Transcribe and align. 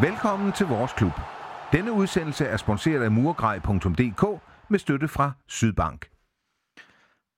Velkommen 0.00 0.52
til 0.52 0.66
vores 0.66 0.92
klub. 0.92 1.12
Denne 1.72 1.92
udsendelse 1.92 2.44
er 2.44 2.56
sponsoreret 2.56 3.02
af 3.02 3.10
murgrej.dk 3.10 4.40
med 4.68 4.78
støtte 4.78 5.08
fra 5.08 5.32
Sydbank. 5.46 6.10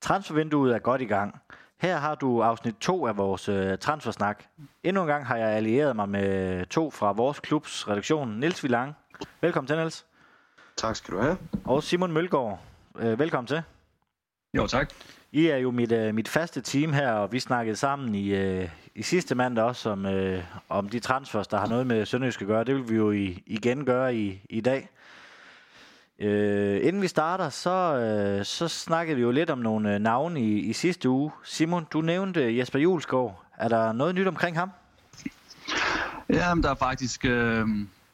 Transfervinduet 0.00 0.74
er 0.74 0.79
godt 0.79 1.00
i 1.00 1.05
gang. 1.05 1.36
Her 1.80 1.96
har 1.96 2.14
du 2.14 2.42
afsnit 2.42 2.74
2 2.80 3.06
af 3.06 3.16
vores 3.16 3.48
øh, 3.48 3.79
transfersnak. 3.79 4.45
Endnu 4.82 5.02
en 5.02 5.09
gang 5.09 5.27
har 5.27 5.36
jeg 5.36 5.48
allieret 5.48 5.96
mig 5.96 6.09
med 6.09 6.66
to 6.66 6.91
fra 6.91 7.12
vores 7.12 7.41
klubs 7.41 7.88
redaktion. 7.88 8.41
Niels 8.41 8.62
Villang. 8.62 8.95
Velkommen 9.41 9.66
til, 9.66 9.77
Niels. 9.77 10.06
Tak 10.77 10.97
skal 10.97 11.14
du 11.14 11.20
have. 11.20 11.38
Og 11.64 11.83
Simon 11.83 12.12
Mølgaard. 12.12 12.61
Øh, 12.98 13.19
velkommen 13.19 13.47
til. 13.47 13.62
Jo, 14.55 14.66
tak. 14.66 14.91
I 15.33 15.47
er 15.47 15.56
jo 15.56 15.70
mit, 15.70 15.92
øh, 15.92 16.14
mit 16.14 16.28
faste 16.28 16.61
team 16.61 16.92
her, 16.92 17.12
og 17.12 17.33
vi 17.33 17.41
snakkede 17.41 17.77
sammen 17.77 18.14
i, 18.14 18.34
øh, 18.34 18.69
i 18.98 19.02
sidste 19.02 19.34
mandag 19.34 19.65
også 19.65 19.91
om, 19.91 20.07
øh, 20.07 20.43
om 20.69 20.88
de 20.88 21.01
transfers, 21.01 21.47
der 21.47 21.59
har 21.59 21.66
noget 21.66 21.87
med 21.87 22.06
Sønderjysk 22.06 22.41
at 22.41 22.47
gøre. 22.47 22.65
Det 22.65 22.75
vil 22.75 22.89
vi 22.89 22.95
jo 22.95 23.11
i, 23.11 23.43
igen 23.47 23.84
gøre 23.84 24.16
i, 24.16 24.41
i 24.51 24.61
dag. 24.61 24.89
Øh, 26.19 26.87
inden 26.87 27.03
vi 27.03 27.09
starter, 27.09 27.48
så, 27.48 27.70
øh, 27.70 28.45
så 28.45 28.69
snakkede 28.69 29.16
vi 29.16 29.23
jo 29.23 29.30
lidt 29.30 29.51
om 29.51 29.59
nogle 29.59 29.95
øh, 29.95 30.01
navne 30.01 30.41
i, 30.41 30.59
i 30.59 30.73
sidste 30.73 31.09
uge. 31.09 31.30
Simon, 31.45 31.87
du 31.92 32.01
nævnte 32.01 32.45
øh, 32.45 32.59
Jesper 32.59 32.79
Julesgaard. 32.79 33.45
Er 33.56 33.69
der 33.69 33.92
noget 33.92 34.15
nyt 34.15 34.27
omkring 34.27 34.59
ham? 34.59 34.70
Ja, 36.28 36.55
men 36.55 36.62
der 36.62 36.70
er 36.70 36.75
faktisk... 36.75 37.25
Øh, 37.25 37.67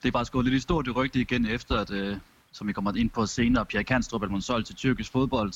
det 0.02 0.08
er 0.08 0.12
faktisk 0.12 0.32
gået 0.32 0.44
lidt 0.44 0.54
i 0.54 0.60
stort 0.60 0.86
i 0.86 0.90
rygte 0.90 1.20
igen 1.20 1.46
efter, 1.46 1.78
at, 1.78 1.90
øh, 1.90 2.16
som 2.52 2.68
vi 2.68 2.72
kommer 2.72 2.96
ind 2.96 3.10
på 3.10 3.26
senere, 3.26 3.64
Pierre 3.64 3.84
Kanstrup 3.84 4.22
er 4.22 4.40
solgt 4.40 4.66
til 4.66 4.76
tyrkisk 4.76 5.12
fodbold. 5.12 5.52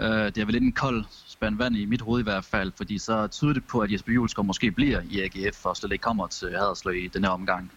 Øh, 0.00 0.08
det 0.08 0.38
er 0.38 0.44
vel 0.44 0.52
lidt 0.52 0.64
en 0.64 0.72
kold 0.72 1.04
spand 1.26 1.56
vand 1.56 1.76
i 1.76 1.84
mit 1.84 2.00
hoved 2.00 2.20
i 2.20 2.22
hvert 2.22 2.44
fald, 2.44 2.72
fordi 2.76 2.98
så 2.98 3.26
tyder 3.26 3.52
det 3.52 3.64
på, 3.64 3.80
at 3.80 3.92
Jesper 3.92 4.12
Julesgaard 4.12 4.46
måske 4.46 4.70
bliver 4.70 5.00
i 5.10 5.20
AGF 5.20 5.66
og 5.66 5.76
slet 5.76 5.92
ikke 5.92 6.02
kommer 6.02 6.26
til 6.26 6.48
Haderslø 6.48 6.92
i 6.92 7.08
den 7.08 7.24
her 7.24 7.30
omgang. 7.30 7.72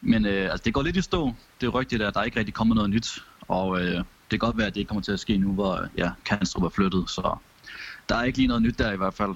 Men 0.00 0.26
øh, 0.26 0.50
altså, 0.50 0.62
det 0.64 0.74
går 0.74 0.82
lidt 0.82 0.96
i 0.96 1.02
stå. 1.02 1.32
Det 1.60 1.66
er 1.66 1.78
rigtigt, 1.78 2.02
at 2.02 2.14
der 2.14 2.20
er 2.20 2.24
ikke 2.24 2.38
rigtig 2.38 2.54
kommet 2.54 2.74
noget 2.74 2.90
nyt. 2.90 3.24
Og 3.48 3.80
øh, 3.80 3.94
det 3.94 4.04
kan 4.30 4.38
godt 4.38 4.58
være, 4.58 4.66
at 4.66 4.74
det 4.74 4.80
ikke 4.80 4.88
kommer 4.88 5.02
til 5.02 5.12
at 5.12 5.20
ske 5.20 5.38
nu, 5.38 5.52
hvor 5.52 5.88
ja, 5.96 6.10
Kanstrup 6.24 6.64
er 6.64 6.68
flyttet. 6.68 7.10
Så 7.10 7.36
der 8.08 8.16
er 8.16 8.22
ikke 8.22 8.38
lige 8.38 8.48
noget 8.48 8.62
nyt 8.62 8.78
der 8.78 8.92
i 8.92 8.96
hvert 8.96 9.14
fald. 9.14 9.34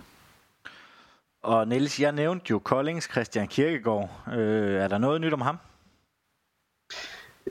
Og 1.42 1.68
Niels, 1.68 2.00
jeg 2.00 2.12
nævnte 2.12 2.46
jo 2.50 2.58
Koldings 2.58 3.10
Christian 3.10 3.48
Kirkegaard. 3.48 4.10
Øh, 4.32 4.74
er 4.74 4.88
der 4.88 4.98
noget 4.98 5.20
nyt 5.20 5.32
om 5.32 5.40
ham? 5.40 5.58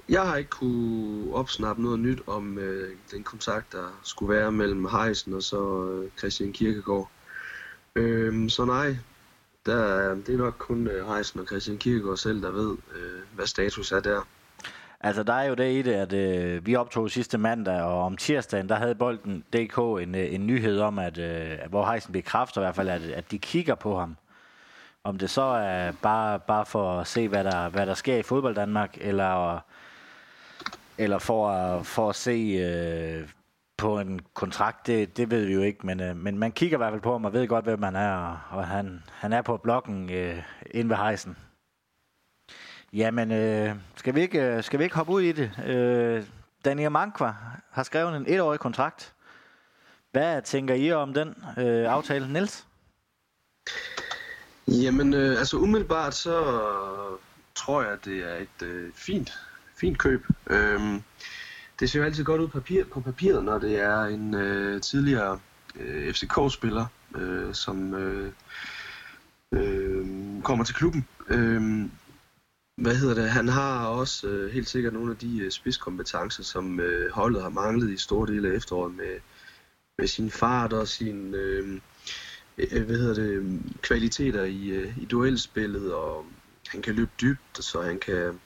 Jeg 0.10 0.22
har 0.22 0.36
ikke 0.36 0.50
kunne 0.50 1.36
opsnappe 1.36 1.82
noget 1.82 2.00
nyt 2.00 2.22
om 2.28 2.58
øh, 2.58 2.96
den 3.12 3.24
kontakt, 3.24 3.72
der 3.72 4.00
skulle 4.04 4.36
være 4.36 4.52
mellem 4.52 4.86
Heisen 4.86 5.34
og 5.34 5.44
så 5.44 5.90
øh, 5.90 6.10
Christian 6.18 6.54
Kirkegaard. 6.54 7.10
Øh, 7.96 8.50
så 8.50 8.66
nej, 8.66 8.98
der, 9.66 10.16
det 10.16 10.30
er 10.30 10.38
nok 10.38 10.56
kun 10.58 10.88
øh, 10.88 11.08
Heisen 11.08 11.40
og 11.40 11.48
Christian 11.48 11.78
Kirkegaard 11.78 12.18
selv, 12.18 12.42
der 12.42 12.52
ved, 12.52 12.78
øh, 12.96 13.22
hvad 13.36 13.46
status 13.46 13.92
er 13.92 14.00
der. 14.00 14.22
Altså, 15.02 15.24
der 15.24 15.34
er 15.34 15.44
jo 15.44 15.54
det 15.54 15.72
i 15.72 15.82
det, 15.82 15.94
at 15.94 16.14
øh, 16.14 16.66
vi 16.66 16.76
optog 16.76 17.12
sidste 17.12 17.38
mandag, 17.38 17.82
og 17.82 18.04
om 18.04 18.18
tirsdagen, 18.18 18.70
der 18.70 18.76
havde 18.76 18.96
Bolden 18.96 19.44
DK 19.54 19.78
en, 19.78 20.16
øh, 20.16 20.34
en 20.34 20.48
nyhed 20.48 20.80
om, 20.80 21.00
at 21.00 21.18
øh, 21.18 21.58
hvor 21.70 21.92
Heisen 21.92 22.14
bekræfter 22.14 22.62
i 22.62 22.64
hvert 22.64 22.76
fald, 22.76 22.90
at, 22.90 23.02
at 23.02 23.32
de 23.32 23.40
kigger 23.40 23.76
på 23.76 24.00
ham. 24.00 24.18
Om 25.04 25.18
det 25.18 25.30
så 25.30 25.42
er 25.42 25.92
bare, 25.92 26.40
bare 26.40 26.66
for 26.66 27.00
at 27.00 27.08
se, 27.08 27.28
hvad 27.28 27.44
der, 27.44 27.70
hvad 27.70 27.86
der 27.86 27.94
sker 27.94 28.18
i 28.18 28.24
fodbold 28.24 28.56
Danmark, 28.56 28.98
eller, 29.02 29.60
eller 30.98 31.20
for, 31.20 31.50
at, 31.50 31.86
for 31.86 32.10
at 32.10 32.16
se 32.16 32.32
øh, 32.32 33.30
på 33.78 34.00
en 34.00 34.22
kontrakt, 34.34 34.88
det, 34.88 35.18
det 35.18 35.32
ved 35.32 35.46
vi 35.46 35.54
jo 35.54 35.62
ikke, 35.62 35.86
men, 35.86 36.00
øh, 36.00 36.16
men 36.18 36.38
man 36.38 36.52
kigger 36.52 36.78
i 36.78 36.80
hvert 36.80 36.92
fald 36.92 37.02
på 37.02 37.12
ham 37.12 37.26
og 37.26 37.34
ved 37.34 37.48
godt, 37.48 37.66
hvem 37.66 37.80
man 37.80 37.96
er, 37.96 38.48
og 38.52 38.68
han, 38.68 39.04
han 39.12 39.34
er 39.34 39.42
på 39.42 39.58
blokken 39.58 40.12
øh, 40.12 40.44
inde 40.72 40.90
ved 40.90 40.98
Heisen. 40.98 41.38
Jamen, 42.94 43.32
øh, 43.32 43.76
skal, 43.96 44.16
vi 44.16 44.22
ikke, 44.22 44.42
øh, 44.42 44.64
skal 44.64 44.80
vi 44.80 44.84
ikke 44.84 44.96
hoppe 44.96 45.12
ud 45.12 45.22
i 45.22 45.32
det? 45.32 45.52
Øh, 45.66 46.24
Daniel 46.66 46.92
Mankwa 46.92 47.34
har 47.72 47.84
skrevet 47.84 48.16
en 48.16 48.26
etårig 48.28 48.60
kontrakt. 48.60 49.14
Hvad 50.12 50.42
tænker 50.42 50.74
I 50.74 50.92
om 50.92 51.14
den 51.14 51.28
øh, 51.58 51.92
aftale, 51.92 52.34
Niels? 52.34 52.68
Jamen, 54.68 55.14
øh, 55.14 55.40
altså 55.40 55.58
umiddelbart 55.58 56.14
så 56.14 56.62
tror 57.56 57.84
jeg, 57.84 58.06
det 58.06 58.20
er 58.20 58.36
et 58.36 58.62
øh, 58.68 58.94
fint, 58.94 59.34
fint 59.86 59.98
køb. 59.98 60.26
Øhm, 60.50 61.02
det 61.80 61.90
ser 61.90 62.00
jo 62.00 62.06
altid 62.06 62.24
godt 62.24 62.42
ud 62.42 62.48
på, 62.48 62.60
papir, 62.60 62.84
på 62.86 63.00
papiret, 63.02 63.44
når 63.44 63.60
det 63.60 63.80
er 63.80 64.02
en 64.02 64.34
øh, 64.34 64.82
tidligere 64.82 65.40
øh, 65.76 66.14
FCK-spiller, 66.14 66.86
øh, 67.16 67.54
som 67.54 67.94
øh, 67.94 68.32
øh, 69.52 70.06
kommer 70.44 70.66
til 70.66 70.76
klubben. 70.76 71.06
Øh, 71.30 71.62
hvad 72.78 72.96
hedder 72.96 73.14
det? 73.14 73.30
Han 73.30 73.48
har 73.48 73.86
også 73.88 74.28
øh, 74.28 74.52
helt 74.52 74.70
sikkert 74.70 74.94
nogle 74.94 75.12
af 75.12 75.18
de 75.18 75.40
øh, 75.40 75.52
spidskompetencer, 75.52 76.44
som 76.44 76.80
øh, 76.80 77.12
holdet 77.12 77.42
har 77.42 77.50
manglet 77.50 77.90
i 77.90 77.98
store 77.98 78.28
dele 78.34 78.52
af 78.52 78.56
efteråret 78.56 78.96
med, 78.96 79.20
med 79.98 80.08
sin 80.08 80.32
fart 80.32 80.74
og 80.74 80.88
sin 80.88 81.34
øh, 81.34 81.82
øh, 82.58 82.86
hvad 82.86 82.98
hedder 82.98 83.14
det, 83.14 83.62
kvaliteter 83.82 84.44
i, 84.44 84.68
øh, 84.68 84.98
i 84.98 85.06
duelspillet, 85.06 85.94
og 85.94 86.26
han 86.68 86.82
kan 86.82 86.96
løbe 86.96 87.12
dybt, 87.22 87.64
så 87.64 87.82
han 87.82 88.00
kan 88.00 88.40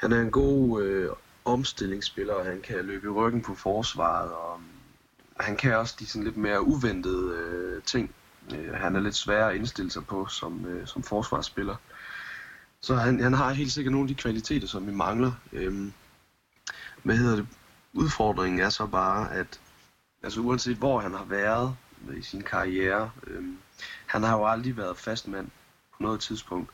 han 0.00 0.12
er 0.12 0.20
en 0.20 0.30
god 0.30 0.82
øh, 0.82 1.10
omstillingsspiller, 1.44 2.34
og 2.34 2.44
han 2.44 2.60
kan 2.60 2.84
løbe 2.84 3.06
i 3.06 3.10
ryggen 3.10 3.42
på 3.42 3.54
forsvaret, 3.54 4.32
og 4.32 4.54
um, 4.54 4.64
han 5.40 5.56
kan 5.56 5.76
også 5.76 5.96
de 5.98 6.06
sådan 6.06 6.24
lidt 6.24 6.36
mere 6.36 6.62
uventede 6.62 7.34
øh, 7.36 7.82
ting. 7.82 8.14
Øh, 8.54 8.74
han 8.74 8.96
er 8.96 9.00
lidt 9.00 9.14
svær 9.14 9.46
at 9.46 9.56
indstille 9.56 9.90
sig 9.90 10.06
på 10.06 10.26
som, 10.26 10.66
øh, 10.66 10.86
som 10.86 11.02
forsvarsspiller. 11.02 11.76
Så 12.80 12.94
han, 12.94 13.22
han 13.22 13.32
har 13.32 13.52
helt 13.52 13.72
sikkert 13.72 13.92
nogle 13.92 14.04
af 14.04 14.08
de 14.08 14.22
kvaliteter, 14.22 14.66
som 14.66 14.86
vi 14.86 14.92
mangler. 14.92 15.32
Øhm, 15.52 15.92
hvad 17.02 17.16
hedder 17.16 17.36
det? 17.36 17.46
Udfordringen 17.92 18.60
er 18.60 18.70
så 18.70 18.86
bare, 18.86 19.34
at 19.34 19.60
altså 20.22 20.40
uanset 20.40 20.76
hvor 20.76 21.00
han 21.00 21.14
har 21.14 21.24
været 21.24 21.76
i 22.16 22.22
sin 22.22 22.42
karriere, 22.42 23.10
øhm, 23.26 23.58
han 24.06 24.22
har 24.22 24.38
jo 24.38 24.46
aldrig 24.46 24.76
været 24.76 24.98
fast 24.98 25.28
mand 25.28 25.46
på 25.96 26.02
noget 26.02 26.20
tidspunkt. 26.20 26.70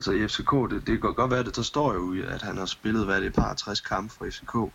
Så 0.00 0.12
i 0.12 0.28
FCK, 0.28 0.52
det, 0.70 0.86
det 0.86 1.00
kan 1.00 1.14
godt 1.14 1.30
være, 1.30 1.40
at 1.40 1.56
der 1.56 1.62
står 1.62 1.94
jo, 1.94 2.22
at 2.28 2.42
han 2.42 2.56
har 2.56 2.66
spillet, 2.66 3.04
hvad 3.04 3.16
er 3.16 3.20
det 3.20 3.34
par 3.34 3.54
60 3.54 3.80
kampe 3.80 4.14
for 4.14 4.26
FCK. 4.30 4.72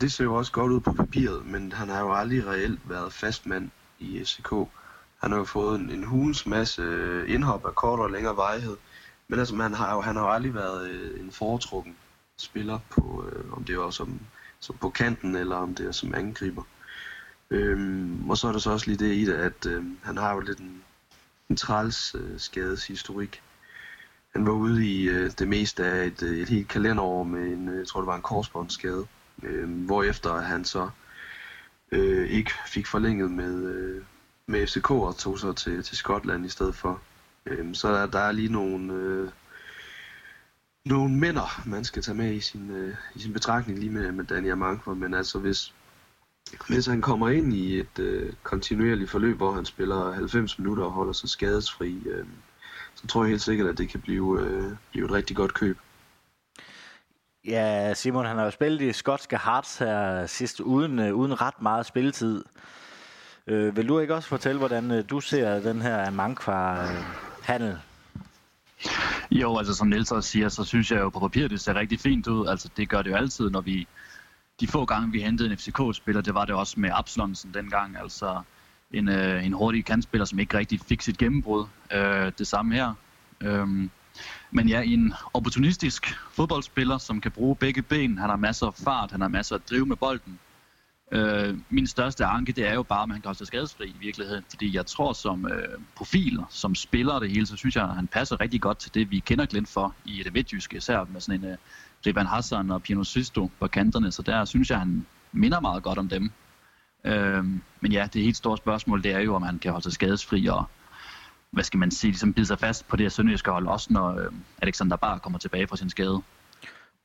Det 0.00 0.12
ser 0.12 0.24
jo 0.24 0.34
også 0.34 0.52
godt 0.52 0.72
ud 0.72 0.80
på 0.80 0.92
papiret, 0.92 1.46
men 1.46 1.72
han 1.72 1.88
har 1.88 2.00
jo 2.00 2.14
aldrig 2.14 2.46
reelt 2.46 2.80
været 2.88 3.12
fastmand 3.12 3.70
i 3.98 4.24
FCK. 4.24 4.52
Han 5.18 5.30
har 5.30 5.38
jo 5.38 5.44
fået 5.44 5.80
en, 5.80 5.90
en 5.90 6.04
hulens 6.04 6.46
masse 6.46 6.82
øh, 6.82 7.34
indhop 7.34 7.66
af 7.66 7.74
kortere 7.74 8.06
og 8.06 8.10
længere 8.10 8.36
vejhed. 8.36 8.76
Men 9.28 9.38
altså, 9.38 9.54
man 9.54 9.74
har 9.74 9.94
jo, 9.94 10.00
han 10.00 10.16
har 10.16 10.22
jo 10.22 10.30
aldrig 10.30 10.54
været 10.54 10.88
øh, 10.88 11.20
en 11.20 11.32
foretrukken 11.32 11.96
spiller, 12.36 12.78
på, 12.90 13.24
øh, 13.32 13.52
om 13.52 13.64
det 13.64 13.78
var 13.78 13.90
som, 13.90 14.20
som 14.60 14.76
på 14.76 14.90
kanten, 14.90 15.36
eller 15.36 15.56
om 15.56 15.74
det 15.74 15.86
er 15.86 15.92
som 15.92 16.14
angriber. 16.14 16.62
Øhm, 17.50 18.30
og 18.30 18.38
så 18.38 18.48
er 18.48 18.52
der 18.52 18.58
så 18.58 18.70
også 18.70 18.86
lige 18.86 19.06
det 19.06 19.14
i 19.14 19.24
det, 19.24 19.34
at 19.34 19.66
øh, 19.66 19.84
han 20.02 20.16
har 20.16 20.34
jo 20.34 20.40
lidt 20.40 20.58
en, 20.58 20.82
en 21.48 21.56
træls 21.56 22.14
øh, 22.14 22.40
skadeshistorik. 22.40 23.42
Han 24.34 24.46
var 24.46 24.52
ude 24.52 24.86
i 24.86 25.08
øh, 25.08 25.30
det 25.38 25.48
meste 25.48 25.84
af 25.84 26.06
et, 26.06 26.22
øh, 26.22 26.38
et 26.38 26.48
helt 26.48 26.68
kalenderår 26.68 27.24
med 27.24 27.46
en, 27.46 27.68
øh, 27.68 27.78
jeg 27.78 27.86
tror 27.86 28.00
det 28.00 28.06
var 28.06 28.16
en 28.16 28.22
korsbåndsskade, 28.22 29.06
øh, 29.42 29.84
hvorefter 29.86 30.40
han 30.40 30.64
så 30.64 30.90
øh, 31.92 32.28
ikke 32.30 32.52
fik 32.66 32.86
forlænget 32.86 33.30
med, 33.30 33.64
øh, 33.64 34.02
med 34.46 34.66
FCK 34.66 34.90
og 34.90 35.16
tog 35.16 35.38
så 35.38 35.52
til, 35.52 35.82
til 35.82 35.96
Skotland 35.96 36.46
i 36.46 36.48
stedet 36.48 36.74
for. 36.74 37.00
Øh, 37.46 37.74
så 37.74 37.92
der, 37.92 38.06
der 38.06 38.18
er 38.18 38.32
lige 38.32 38.52
nogle, 38.52 38.92
øh, 38.92 39.30
nogle 40.84 41.14
mænder, 41.14 41.62
man 41.66 41.84
skal 41.84 42.02
tage 42.02 42.16
med 42.16 42.32
i 42.32 42.40
sin, 42.40 42.70
øh, 42.70 42.94
i 43.14 43.20
sin 43.20 43.32
betragtning 43.32 43.78
lige 43.78 43.90
med, 43.90 44.12
med 44.12 44.24
Daniel 44.24 44.56
Mankva. 44.56 44.94
Men 44.94 45.14
altså 45.14 45.38
hvis, 45.38 45.74
hvis 46.68 46.86
han 46.86 47.00
kommer 47.00 47.28
ind 47.28 47.52
i 47.52 47.78
et 47.78 47.98
øh, 47.98 48.32
kontinuerligt 48.42 49.10
forløb, 49.10 49.36
hvor 49.36 49.52
han 49.52 49.64
spiller 49.64 50.12
90 50.12 50.58
minutter 50.58 50.84
og 50.84 50.90
holder 50.90 51.12
sig 51.12 51.28
skadesfri, 51.28 52.02
øh, 52.06 52.26
så 53.00 53.06
tror 53.06 53.24
jeg 53.24 53.30
helt 53.30 53.42
sikkert, 53.42 53.68
at 53.68 53.78
det 53.78 53.88
kan 53.88 54.00
blive, 54.00 54.40
øh, 54.40 54.72
blive 54.90 55.04
et 55.04 55.12
rigtig 55.12 55.36
godt 55.36 55.54
køb. 55.54 55.78
Ja, 57.44 57.94
Simon, 57.94 58.24
han 58.24 58.36
har 58.36 58.44
jo 58.44 58.50
spillet 58.50 58.80
i 58.80 58.92
skotske 58.92 59.38
Hearts 59.44 59.78
her 59.78 60.26
sidst, 60.26 60.60
uden, 60.60 60.98
øh, 60.98 61.14
uden 61.14 61.40
ret 61.40 61.62
meget 61.62 61.86
spilletid. 61.86 62.44
Øh, 63.46 63.76
vil 63.76 63.88
du 63.88 63.98
ikke 63.98 64.14
også 64.14 64.28
fortælle, 64.28 64.58
hvordan 64.58 64.90
øh, 64.90 65.04
du 65.10 65.20
ser 65.20 65.60
den 65.60 65.82
her 65.82 66.10
Mankva 66.10 66.82
øh, 66.82 67.04
handel? 67.42 67.78
Jo, 69.30 69.58
altså 69.58 69.74
som 69.74 69.88
Niels 69.88 70.12
også 70.12 70.30
siger, 70.30 70.48
så 70.48 70.64
synes 70.64 70.90
jeg 70.90 71.00
jo 71.00 71.08
på 71.08 71.20
papiret, 71.20 71.50
det 71.50 71.60
ser 71.60 71.74
rigtig 71.74 72.00
fint 72.00 72.26
ud. 72.26 72.46
Altså 72.46 72.68
det 72.76 72.88
gør 72.88 73.02
det 73.02 73.10
jo 73.10 73.16
altid, 73.16 73.50
når 73.50 73.60
vi... 73.60 73.86
De 74.60 74.66
få 74.66 74.84
gange, 74.84 75.12
vi 75.12 75.22
hentede 75.22 75.50
en 75.50 75.58
FCK-spiller, 75.58 76.22
det 76.22 76.34
var 76.34 76.44
det 76.44 76.54
også 76.54 76.80
med 76.80 76.90
Absalonsen 76.92 77.54
dengang. 77.54 77.96
Altså 77.96 78.42
en, 78.90 79.08
øh, 79.08 79.46
en 79.46 79.52
hurtig 79.52 79.84
kantspiller, 79.84 80.24
som 80.24 80.38
ikke 80.38 80.58
rigtig 80.58 80.80
fik 80.80 81.02
sit 81.02 81.18
gennembrud. 81.18 81.66
Øh, 81.92 82.32
det 82.38 82.46
samme 82.46 82.74
her. 82.74 82.94
Øh, 83.40 83.66
men 84.50 84.68
ja, 84.68 84.82
en 84.82 85.14
opportunistisk 85.34 86.18
fodboldspiller, 86.32 86.98
som 86.98 87.20
kan 87.20 87.30
bruge 87.30 87.56
begge 87.56 87.82
ben. 87.82 88.18
Han 88.18 88.30
har 88.30 88.36
masser 88.36 88.66
af 88.66 88.74
fart, 88.74 89.10
han 89.10 89.20
har 89.20 89.28
masser 89.28 89.54
af 89.54 89.60
drive 89.60 89.86
med 89.86 89.96
bolden. 89.96 90.38
Øh, 91.12 91.58
min 91.70 91.86
største 91.86 92.24
anke, 92.24 92.52
det 92.52 92.68
er 92.68 92.74
jo 92.74 92.82
bare, 92.82 93.02
at 93.02 93.08
han 93.08 93.20
kan 93.20 93.28
holde 93.28 93.38
sig 93.38 93.46
skadesfri 93.46 93.86
i 93.86 93.96
virkeligheden. 94.00 94.44
Fordi 94.50 94.76
jeg 94.76 94.86
tror, 94.86 95.12
som 95.12 95.46
øh, 95.46 95.78
profil, 95.96 96.40
som 96.50 96.74
spiller 96.74 97.18
det 97.18 97.30
hele, 97.30 97.46
så 97.46 97.56
synes 97.56 97.76
jeg, 97.76 97.84
at 97.84 97.94
han 97.94 98.06
passer 98.06 98.40
rigtig 98.40 98.60
godt 98.60 98.78
til 98.78 98.94
det, 98.94 99.10
vi 99.10 99.18
kender 99.18 99.46
Glenn 99.46 99.66
for 99.66 99.94
i 100.04 100.22
det 100.24 100.32
midtjyske, 100.32 100.76
især 100.76 101.06
med 101.12 101.20
sådan 101.20 101.44
en 101.44 101.50
øh, 101.50 101.56
Rivan 102.06 102.26
Hassan 102.26 102.70
og 102.70 102.82
Pino 102.82 103.04
Sisto 103.04 103.50
på 103.60 103.66
kanterne. 103.66 104.12
Så 104.12 104.22
der 104.22 104.44
synes 104.44 104.70
jeg, 104.70 104.78
han 104.78 105.06
minder 105.32 105.60
meget 105.60 105.82
godt 105.82 105.98
om 105.98 106.08
dem. 106.08 106.30
Øh, 107.04 107.44
men 107.80 107.92
ja, 107.92 108.08
det 108.12 108.22
helt 108.22 108.36
store 108.36 108.56
spørgsmål, 108.56 109.02
det 109.02 109.12
er 109.12 109.20
jo, 109.20 109.34
om 109.34 109.42
han 109.42 109.58
kan 109.58 109.70
holde 109.70 109.84
sig 109.84 109.92
skadesfri 109.92 110.46
og 110.46 110.64
hvad 111.50 111.64
skal 111.64 111.78
man 111.78 111.90
sige, 111.90 112.10
ligesom 112.10 112.34
bide 112.34 112.46
sig 112.46 112.58
fast 112.58 112.88
på 112.88 112.96
det 112.96 113.04
her 113.04 113.10
sønderjyske 113.10 113.50
hold, 113.50 113.66
også 113.66 113.92
når 113.92 114.18
øh, 114.18 114.32
Alexander 114.62 114.96
Bar 114.96 115.18
kommer 115.18 115.38
tilbage 115.38 115.66
fra 115.66 115.76
sin 115.76 115.90
skade. 115.90 116.22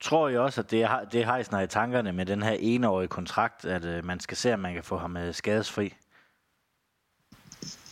Tror 0.01 0.29
jeg 0.29 0.39
også, 0.39 0.61
at 0.61 0.71
det 0.71 0.83
er, 0.83 1.03
det 1.03 1.25
har 1.25 1.59
i 1.59 1.67
tankerne 1.67 2.11
med 2.11 2.25
den 2.25 2.43
her 2.43 2.57
enårige 2.59 3.07
kontrakt, 3.07 3.65
at 3.65 3.85
øh, 3.85 4.05
man 4.05 4.19
skal 4.19 4.37
se, 4.37 4.53
om 4.53 4.59
man 4.59 4.73
kan 4.73 4.83
få 4.83 4.97
ham 4.97 5.17
øh, 5.17 5.33
skadesfri? 5.33 5.93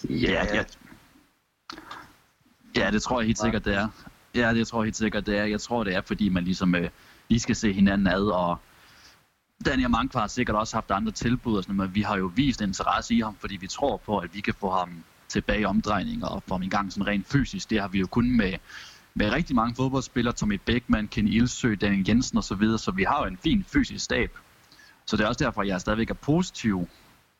Ja, 0.09 0.45
ja. 0.55 0.63
Ja, 2.75 2.91
det 2.91 3.01
tror 3.01 3.19
jeg 3.19 3.25
helt 3.25 3.39
sikkert, 3.39 3.65
det 3.65 3.75
er. 3.75 3.87
Ja, 4.35 4.53
det 4.53 4.67
tror 4.67 4.81
jeg 4.81 4.85
helt 4.85 4.97
sikkert, 4.97 5.25
det 5.25 5.37
er. 5.37 5.45
Jeg 5.45 5.61
tror, 5.61 5.83
det 5.83 5.95
er, 5.95 6.01
fordi 6.01 6.29
man 6.29 6.43
ligesom 6.43 6.75
øh, 6.75 6.89
lige 7.29 7.39
skal 7.39 7.55
se 7.55 7.73
hinanden 7.73 8.07
ad, 8.07 8.23
og 8.23 8.57
Daniel 9.65 9.89
Mankvar 9.89 10.21
har 10.21 10.27
sikkert 10.27 10.55
også 10.55 10.75
haft 10.75 10.91
andre 10.91 11.11
tilbud, 11.11 11.57
og 11.57 11.63
sådan, 11.63 11.75
men 11.75 11.95
vi 11.95 12.01
har 12.01 12.17
jo 12.17 12.31
vist 12.35 12.61
interesse 12.61 13.15
i 13.15 13.19
ham, 13.19 13.35
fordi 13.39 13.55
vi 13.55 13.67
tror 13.67 13.97
på, 13.97 14.17
at 14.17 14.35
vi 14.35 14.41
kan 14.41 14.53
få 14.53 14.69
ham 14.69 15.03
tilbage 15.29 15.61
i 15.61 15.65
omdrejninger 15.65 16.27
og 16.27 16.43
få 16.47 16.53
ham 16.53 16.63
i 16.63 16.69
gang 16.69 16.93
sådan 16.93 17.07
rent 17.07 17.27
fysisk. 17.27 17.69
Det 17.69 17.81
har 17.81 17.87
vi 17.87 17.99
jo 17.99 18.07
kun 18.07 18.37
med, 18.37 18.53
med 19.13 19.31
rigtig 19.31 19.55
mange 19.55 19.75
fodboldspillere, 19.75 20.33
Tommy 20.33 20.59
Beckmann, 20.65 21.07
Kenny 21.07 21.33
Ilsø, 21.33 21.75
Daniel 21.81 22.07
Jensen 22.07 22.37
osv., 22.37 22.43
så, 22.43 22.55
videre, 22.55 22.79
så 22.79 22.91
vi 22.91 23.03
har 23.03 23.19
jo 23.19 23.27
en 23.27 23.37
fin 23.37 23.65
fysisk 23.73 24.05
stab. 24.05 24.37
Så 25.05 25.17
det 25.17 25.23
er 25.23 25.27
også 25.27 25.43
derfor, 25.43 25.63
jeg 25.63 25.81
stadigvæk 25.81 26.09
er 26.09 26.13
positiv 26.13 26.87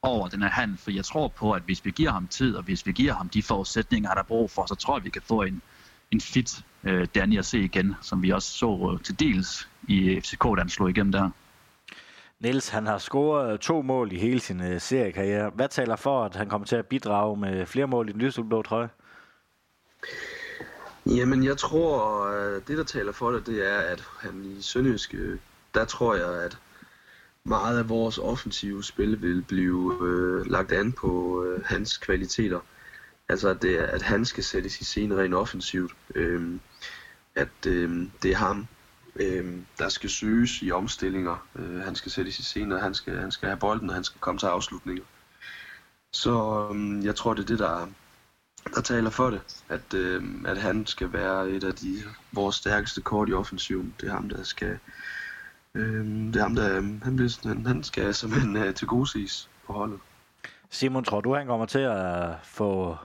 over 0.01 0.27
den 0.27 0.41
her 0.41 0.49
handel, 0.49 0.77
for 0.77 0.91
jeg 0.91 1.05
tror 1.05 1.27
på, 1.27 1.51
at 1.51 1.61
hvis 1.61 1.85
vi 1.85 1.91
giver 1.91 2.11
ham 2.11 2.27
tid, 2.27 2.55
og 2.55 2.63
hvis 2.63 2.85
vi 2.85 2.91
giver 2.91 3.13
ham 3.13 3.29
de 3.29 3.43
forudsætninger, 3.43 4.09
han 4.09 4.17
har 4.17 4.23
brug 4.23 4.51
for, 4.51 4.65
så 4.65 4.75
tror 4.75 4.97
jeg, 4.97 5.03
vi 5.03 5.09
kan 5.09 5.21
få 5.21 5.41
en, 5.41 5.61
en 6.11 6.21
fit 6.21 6.65
øh, 6.83 7.07
Danny 7.15 7.37
at 7.37 7.45
se 7.45 7.59
igen, 7.59 7.95
som 8.01 8.23
vi 8.23 8.29
også 8.29 8.51
så 8.51 8.91
øh, 8.93 9.03
til 9.03 9.19
dels 9.19 9.69
i 9.87 10.19
FCK, 10.23 10.43
da 10.43 10.61
han 10.61 10.69
slog 10.69 10.89
igennem 10.89 11.11
der. 11.11 11.29
Niels, 12.41 12.69
han 12.69 12.87
har 12.87 12.97
scoret 12.97 13.59
to 13.59 13.81
mål 13.81 14.11
i 14.11 14.17
hele 14.17 14.39
sin 14.39 14.61
øh, 14.61 14.81
seriekarriere. 14.81 15.49
Hvad 15.49 15.69
taler 15.69 15.95
for, 15.95 16.23
at 16.23 16.35
han 16.35 16.49
kommer 16.49 16.67
til 16.67 16.75
at 16.75 16.85
bidrage 16.85 17.37
med 17.37 17.65
flere 17.65 17.87
mål 17.87 18.09
i 18.09 18.11
den 18.11 18.21
lyseblå 18.21 18.61
trøje? 18.61 18.89
Jamen, 21.05 21.43
jeg 21.43 21.57
tror, 21.57 22.25
øh, 22.27 22.61
det, 22.67 22.77
der 22.77 22.83
taler 22.83 23.11
for 23.11 23.31
det, 23.31 23.45
det 23.45 23.71
er, 23.71 23.77
at 23.77 24.03
han 24.19 24.45
i 24.45 24.61
Sønderjysk, 24.61 25.13
øh, 25.13 25.39
der 25.73 25.85
tror 25.85 26.15
jeg, 26.15 26.43
at 26.43 26.57
meget 27.43 27.79
af 27.79 27.89
vores 27.89 28.17
offensive 28.17 28.83
spil 28.83 29.21
vil 29.21 29.41
blive 29.47 29.97
øh, 30.01 30.51
lagt 30.51 30.71
an 30.71 30.91
på 30.91 31.43
øh, 31.43 31.65
hans 31.65 31.97
kvaliteter. 31.97 32.59
Altså, 33.29 33.49
at, 33.49 33.61
det, 33.61 33.77
at 33.77 34.01
han 34.01 34.25
skal 34.25 34.43
sættes 34.43 34.81
i 34.81 34.83
scene 34.83 35.17
rent 35.17 35.33
offensivt. 35.33 35.91
Øh, 36.15 36.59
at 37.35 37.65
øh, 37.67 38.07
det 38.23 38.31
er 38.31 38.35
ham, 38.35 38.67
øh, 39.15 39.57
der 39.77 39.89
skal 39.89 40.09
søges 40.09 40.61
i 40.61 40.71
omstillinger. 40.71 41.47
Øh, 41.55 41.79
han 41.79 41.95
skal 41.95 42.11
sættes 42.11 42.39
i 42.39 42.43
scenen, 42.43 42.79
han 42.79 42.93
skal, 42.93 43.17
han 43.17 43.31
skal 43.31 43.47
have 43.47 43.59
bolden, 43.59 43.89
og 43.89 43.95
han 43.95 44.03
skal 44.03 44.19
komme 44.19 44.39
til 44.39 44.45
afslutninger. 44.45 45.03
Så 46.13 46.67
øh, 46.73 47.05
jeg 47.05 47.15
tror, 47.15 47.33
det 47.33 47.43
er 47.43 47.47
det, 47.47 47.59
der, 47.59 47.87
der 48.75 48.81
taler 48.81 49.09
for 49.09 49.29
det, 49.29 49.41
at, 49.69 49.93
øh, 49.93 50.23
at 50.45 50.57
han 50.57 50.85
skal 50.85 51.13
være 51.13 51.49
et 51.49 51.63
af 51.63 51.73
de 51.73 51.97
vores 52.31 52.55
stærkeste 52.55 53.01
kort 53.01 53.29
i 53.29 53.33
offensiven. 53.33 53.93
Det 54.01 54.09
er 54.09 54.13
ham, 54.13 54.29
der 54.29 54.43
skal... 54.43 54.79
Øh, 55.75 56.05
det 56.05 56.35
er 56.35 56.41
ham, 56.41 56.55
der... 56.55 56.81
Han, 57.03 57.15
bliver, 57.15 57.47
han, 57.47 57.65
han 57.65 57.83
skal 57.83 58.13
simpelthen 58.13 58.57
øh, 58.57 58.73
til 58.73 58.87
godsis 58.87 59.49
på 59.67 59.73
holdet. 59.73 59.99
Simon, 60.69 61.03
tror 61.03 61.21
du, 61.21 61.35
han 61.35 61.47
kommer 61.47 61.65
til 61.65 61.79
at 61.79 62.35
få 62.43 62.97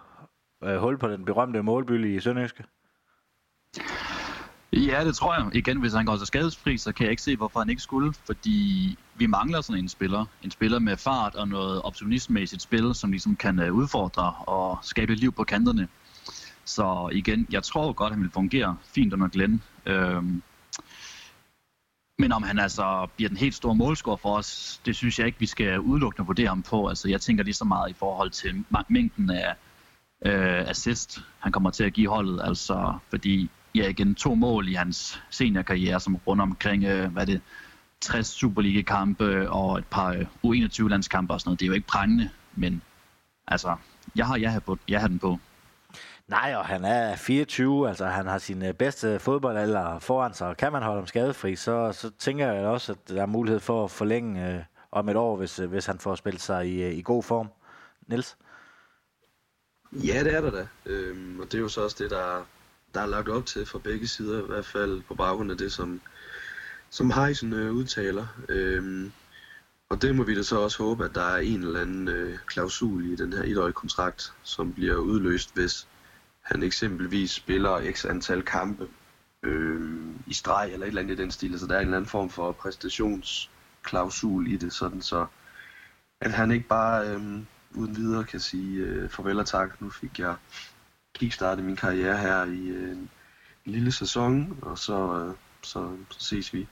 øh, 0.65 0.77
hul 0.77 0.99
på 0.99 1.09
den 1.09 1.25
berømte 1.25 1.63
målbyld 1.63 2.05
i 2.05 2.21
Sønderjyske? 2.21 2.65
Ja, 4.77 5.05
det 5.05 5.17
tror 5.17 5.35
jeg. 5.35 5.55
Igen, 5.55 5.81
hvis 5.81 5.93
han 5.93 6.05
går 6.05 6.17
til 6.17 6.27
skadesfri, 6.27 6.79
så 6.79 6.93
kan 6.93 7.05
jeg 7.05 7.11
ikke 7.11 7.23
se, 7.23 7.37
hvorfor 7.37 7.61
han 7.61 7.71
ikke 7.71 7.83
skulle. 7.83 8.13
Fordi 8.27 8.99
vi 9.15 9.27
mangler 9.27 9.61
sådan 9.61 9.83
en 9.83 9.89
spiller. 9.89 10.25
En 10.43 10.51
spiller 10.51 10.79
med 10.79 10.97
fart 10.97 11.35
og 11.35 11.49
noget 11.49 11.83
optimismæssigt 11.83 12.63
spil, 12.63 12.95
som 12.95 13.11
ligesom 13.11 13.37
kan 13.37 13.59
øh, 13.59 13.73
udfordre 13.73 14.35
og 14.47 14.79
skabe 14.83 15.15
liv 15.15 15.33
på 15.33 15.45
kanterne. 15.45 15.89
Så 16.65 17.11
igen, 17.13 17.47
jeg 17.51 17.63
tror 17.63 17.93
godt, 17.93 18.13
han 18.13 18.23
vil 18.23 18.31
fungere 18.31 18.77
fint 18.95 19.13
under 19.13 19.29
Glenn. 19.29 19.63
Øhm, 19.87 20.43
men 22.19 22.33
om 22.33 22.43
han 22.43 22.59
altså 22.59 23.07
bliver 23.17 23.29
den 23.29 23.39
helt 23.39 23.55
store 23.55 23.75
målscore 23.75 24.19
for 24.19 24.37
os, 24.37 24.81
det 24.87 24.97
synes 24.97 25.19
jeg 25.19 25.27
ikke, 25.27 25.39
vi 25.39 25.47
skal 25.47 25.81
udelukkende 25.81 26.27
vurdere 26.27 26.49
ham 26.49 26.63
på. 26.63 26.89
Altså, 26.89 27.09
jeg 27.09 27.21
tænker 27.21 27.45
lige 27.45 27.55
så 27.55 27.65
meget 27.65 27.91
i 27.91 27.95
forhold 27.95 28.31
til 28.31 28.65
mængden 28.89 29.31
af 29.31 29.55
øh, 30.27 30.69
assist, 30.69 31.21
han 31.39 31.53
kommer 31.53 31.71
til 31.71 31.85
at 31.85 31.93
give 31.93 32.09
holdet. 32.09 32.41
Altså, 32.45 32.99
fordi 33.11 33.51
ja, 33.77 33.89
igen 33.89 34.15
to 34.15 34.35
mål 34.35 34.69
i 34.69 34.75
hans 34.75 35.23
seniorkarriere, 35.31 36.01
som 36.01 36.17
rundt 36.27 36.43
omkring, 36.43 36.85
øh, 36.85 37.13
hvad 37.13 37.23
er 37.23 37.27
det, 37.27 37.41
60 38.01 38.27
Superliga-kampe 38.27 39.51
og 39.51 39.79
et 39.79 39.87
par 39.91 40.09
øh, 40.13 40.27
U21-landskampe 40.45 41.33
og 41.33 41.41
sådan 41.41 41.49
noget. 41.49 41.61
Det 41.61 41.67
er 41.67 41.69
jo 41.69 41.73
ikke 41.73 41.87
prangende, 41.87 42.31
men 42.55 42.83
altså, 43.47 43.77
jeg 44.17 44.27
har, 44.27 44.37
jeg 44.37 44.53
har, 44.53 44.61
på, 44.61 44.79
jeg 44.89 45.01
har 45.01 45.09
den 45.09 45.19
på. 45.19 45.39
Nej, 46.29 46.55
og 46.57 46.67
han 46.67 46.85
er 46.85 47.17
24, 47.17 47.89
altså 47.89 48.07
han 48.07 48.27
har 48.27 48.39
sin 48.39 48.65
øh, 48.65 48.75
bedste 48.75 49.19
fodboldalder 49.19 49.99
foran 49.99 50.35
sig, 50.35 50.49
og 50.49 50.57
kan 50.57 50.73
man 50.73 50.83
holde 50.83 51.01
ham 51.01 51.07
skadefri, 51.07 51.57
så, 51.57 51.93
så 51.93 52.11
tænker 52.19 52.53
jeg 52.53 52.67
også, 52.67 52.93
at 52.93 53.09
der 53.09 53.23
er 53.23 53.27
mulighed 53.27 53.61
for 53.61 53.85
at 53.85 53.91
forlænge 53.91 54.55
øh, 54.55 54.63
om 54.93 55.09
et 55.09 55.17
år, 55.17 55.37
hvis, 55.37 55.59
øh, 55.59 55.71
hvis 55.71 55.87
han 55.87 55.99
får 55.99 56.15
spillet 56.15 56.43
sig 56.43 56.69
i, 56.69 56.99
i 56.99 57.03
god 57.03 57.23
form. 57.23 57.49
Niels? 58.07 58.37
Ja, 59.93 60.25
det 60.25 60.35
er 60.35 60.41
der 60.41 60.51
da. 60.51 60.67
Øhm, 60.87 61.41
og 61.41 61.47
det 61.47 61.55
er 61.55 61.59
jo 61.59 61.69
så 61.69 61.81
også 61.81 61.97
det, 61.99 62.11
der, 62.11 62.47
der 62.97 63.03
er 63.03 63.07
lagt 63.07 63.29
op 63.29 63.47
til 63.47 63.67
fra 63.67 63.79
begge 63.79 64.07
sider, 64.07 64.43
i 64.43 64.47
hvert 64.47 64.67
fald 64.67 65.03
på 65.03 65.15
baggrund 65.15 65.51
af 65.51 65.59
det, 65.59 65.73
som, 65.73 66.01
som 66.91 67.11
Heisen 67.11 67.53
øh, 67.53 67.73
udtaler. 67.73 68.27
Øhm, 68.49 69.13
og 69.89 70.03
det 70.03 70.15
må 70.17 70.23
vi 70.23 70.35
da 70.35 70.43
så 70.43 70.61
også 70.61 70.83
håbe, 70.83 71.05
at 71.05 71.15
der 71.15 71.23
er 71.23 71.39
en 71.39 71.63
eller 71.63 71.81
anden 71.81 72.09
øh, 72.09 72.39
klausul 72.47 73.13
i 73.13 73.17
den 73.17 73.33
her 73.33 73.43
etårige 73.43 73.73
kontrakt, 73.73 74.33
som 74.43 74.73
bliver 74.73 74.97
udløst, 74.97 75.55
hvis 75.55 75.89
han 76.41 76.63
eksempelvis 76.63 77.31
spiller 77.31 77.93
x 77.93 78.05
antal 78.05 78.43
kampe 78.43 78.89
øh, 79.43 80.01
i 80.27 80.35
streg 80.35 80.71
eller 80.73 80.87
et 80.87 80.89
eller 80.89 81.03
andet 81.03 81.19
i 81.19 81.23
den 81.23 81.31
stil. 81.31 81.59
Så 81.59 81.67
der 81.67 81.75
er 81.75 81.79
en 81.81 81.87
eller 81.87 81.97
anden 81.97 82.11
form 82.11 82.31
for 82.31 82.53
præstationsklausul 82.53 84.47
i 84.53 84.57
det, 84.57 84.73
sådan 84.73 85.03
så 85.03 85.27
at 86.21 86.33
han 86.33 86.51
ikke 86.51 86.69
bare 86.69 87.09
øh, 87.09 87.21
uden 87.75 87.97
videre 87.97 88.25
kan 88.25 88.41
sige 88.41 88.79
øh, 88.79 89.11
farvel 89.11 89.39
og 89.39 89.47
tak. 89.47 89.81
Nu 89.81 89.91
fik 89.91 90.19
jeg 90.19 90.37
kickstarte 91.19 91.63
min 91.63 91.77
karriere 91.77 92.19
her 92.19 92.45
i 92.45 92.69
øh, 92.69 92.91
en 92.91 93.11
lille 93.65 93.93
sæson, 93.93 94.59
og 94.63 94.79
så, 94.79 95.25
øh, 95.27 95.35
så, 95.63 95.97
så 96.11 96.21
ses 96.21 96.55
vi. 96.55 96.67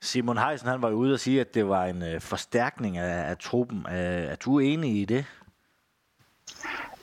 Simon 0.00 0.38
Heisen 0.38 0.68
han 0.68 0.82
var 0.82 0.90
ude 0.90 1.12
og 1.12 1.20
sige, 1.20 1.40
at 1.40 1.54
det 1.54 1.68
var 1.68 1.84
en 1.84 2.02
øh, 2.02 2.20
forstærkning 2.20 2.98
af, 2.98 3.30
af 3.30 3.38
truppen. 3.38 3.86
Er, 3.88 4.30
er 4.32 4.36
du 4.36 4.58
enig 4.58 5.00
i 5.00 5.04
det? 5.04 5.24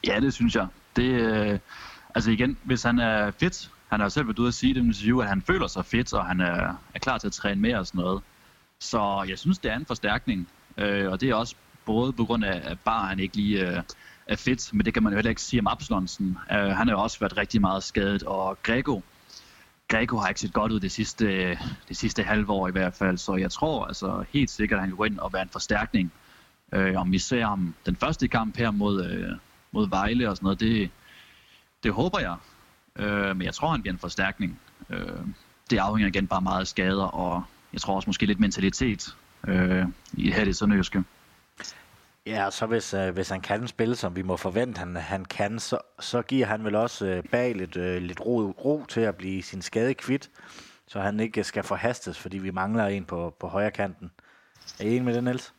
Ja, 0.08 0.20
det 0.20 0.34
synes 0.34 0.56
jeg. 0.56 0.68
Det, 0.96 1.04
øh, 1.04 1.60
altså 2.16 2.32
igen, 2.32 2.58
hvis 2.64 2.84
han 2.84 3.00
er 3.00 3.32
fit, 3.32 3.72
han 3.88 4.00
har 4.00 4.10
selv 4.10 4.28
været 4.28 4.40
ude 4.40 4.48
at 4.48 4.54
sige 4.54 4.74
det 4.74 4.80
interview, 4.80 5.20
at 5.20 5.28
han 5.28 5.42
føler 5.42 5.68
sig 5.68 5.86
fit, 5.86 6.14
og 6.14 6.26
han 6.26 6.40
er, 6.42 6.76
er 6.94 7.00
klar 7.00 7.18
til 7.18 7.28
at 7.28 7.34
træne 7.34 7.62
mere 7.62 7.80
og 7.80 7.88
sådan 7.88 8.02
noget. 8.02 8.22
Så 8.80 9.26
jeg 9.30 9.40
synes, 9.40 9.58
det 9.58 9.72
er 9.72 9.76
en 9.76 9.86
forstærkning. 9.86 10.48
Øh, 10.78 11.12
og 11.12 11.22
det 11.22 11.30
er 11.30 11.36
også 11.36 11.56
både 11.86 12.14
på 12.14 12.26
grund 12.26 12.46
af, 12.46 12.62
at 12.72 12.80
bare 12.80 13.08
han 13.08 13.20
ikke 13.20 13.36
lige 13.36 13.68
øh, 13.68 13.84
er 14.30 14.36
fedt, 14.36 14.74
men 14.74 14.86
det 14.86 14.94
kan 14.94 15.04
man 15.04 15.12
jo 15.14 15.18
heller 15.18 15.30
ikke 15.30 15.42
sige 15.42 15.60
om 15.60 15.68
Absalonsen. 15.68 16.38
Uh, 16.52 16.58
øh, 16.58 16.64
han 16.64 16.88
har 16.88 16.96
jo 16.96 17.02
også 17.02 17.20
været 17.20 17.38
rigtig 17.38 17.62
meget 17.62 17.84
skadet, 17.84 18.24
og 18.24 18.58
Grego, 18.64 19.02
Grego 19.88 20.18
har 20.18 20.28
ikke 20.28 20.40
set 20.40 20.54
godt 20.54 20.72
ud 20.72 20.80
det 20.80 20.92
sidste, 20.92 21.50
det 21.90 21.98
sidste 21.98 22.24
halve 22.24 22.52
år 22.52 22.68
i 22.68 22.72
hvert 22.72 22.94
fald, 22.94 23.18
så 23.18 23.36
jeg 23.36 23.52
tror 23.52 23.86
altså 23.86 24.24
helt 24.34 24.50
sikkert, 24.50 24.78
at 24.78 24.82
han 24.82 24.90
kan 24.90 24.98
gå 24.98 25.04
ind 25.04 25.20
og 25.20 25.34
være 25.34 25.42
en 25.42 25.50
forstærkning. 25.50 26.12
Uh, 26.78 26.96
om 26.96 27.12
vi 27.12 27.20
ser 27.20 27.46
ham 27.46 27.76
den 27.86 27.96
første 27.96 28.28
kamp 28.28 28.58
her 28.58 28.72
mod, 28.72 29.06
uh, 29.06 29.38
mod 29.72 29.90
Vejle 29.90 30.30
og 30.30 30.38
sådan 30.38 30.46
noget, 30.46 30.60
det, 30.60 30.90
det 31.84 31.94
håber 31.94 32.20
jeg. 32.20 32.36
Uh, 33.00 33.38
men 33.38 33.42
jeg 33.42 33.54
tror, 33.54 33.72
han 33.72 33.82
bliver 33.82 33.94
en 33.94 34.00
forstærkning. 34.00 34.60
Uh, 34.90 35.28
det 35.70 35.78
afhænger 35.78 36.08
igen 36.08 36.28
bare 36.28 36.42
meget 36.42 36.60
af 36.60 36.68
skader, 36.68 37.04
og 37.04 37.44
jeg 37.74 37.82
tror 37.82 37.96
også 37.96 38.10
måske 38.10 38.26
lidt 38.26 38.40
mentalitet 38.40 39.16
uh, 39.48 39.84
i 40.14 40.32
her 40.32 40.46
det 40.46 40.56
sønderjyske. 40.56 41.04
Ja, 42.26 42.52
så 42.52 42.66
hvis, 42.66 42.94
øh, 42.94 43.14
hvis 43.14 43.30
han 43.30 43.42
kan 43.42 43.68
spille, 43.68 43.96
som 43.96 44.16
vi 44.16 44.22
må 44.22 44.38
forvente, 44.38 44.80
han, 44.80 44.96
han 44.96 45.26
kan, 45.26 45.60
så, 45.60 45.78
så 46.00 46.22
giver 46.22 46.46
han 46.46 46.66
vel 46.66 46.76
også 46.76 47.06
øh, 47.06 47.24
bag 47.32 47.56
lidt, 47.56 47.78
øh, 47.78 48.02
lidt 48.02 48.22
ro, 48.22 48.52
ro 48.66 48.86
til 48.90 49.02
at 49.02 49.16
blive 49.16 49.44
sin 49.44 49.62
skade 49.62 49.94
kvidt, 49.94 50.30
så 50.88 51.00
han 51.00 51.20
ikke 51.20 51.44
skal 51.44 51.64
forhastes, 51.64 52.20
fordi 52.20 52.38
vi 52.38 52.52
mangler 52.52 52.86
en 52.86 53.06
på, 53.06 53.36
på 53.40 53.48
højre 53.48 53.72
kanten. 53.72 54.12
Er 54.80 54.84
I 54.84 54.88
enig 54.88 55.04
med 55.04 55.14
det, 55.14 55.24
Niels? 55.24 55.54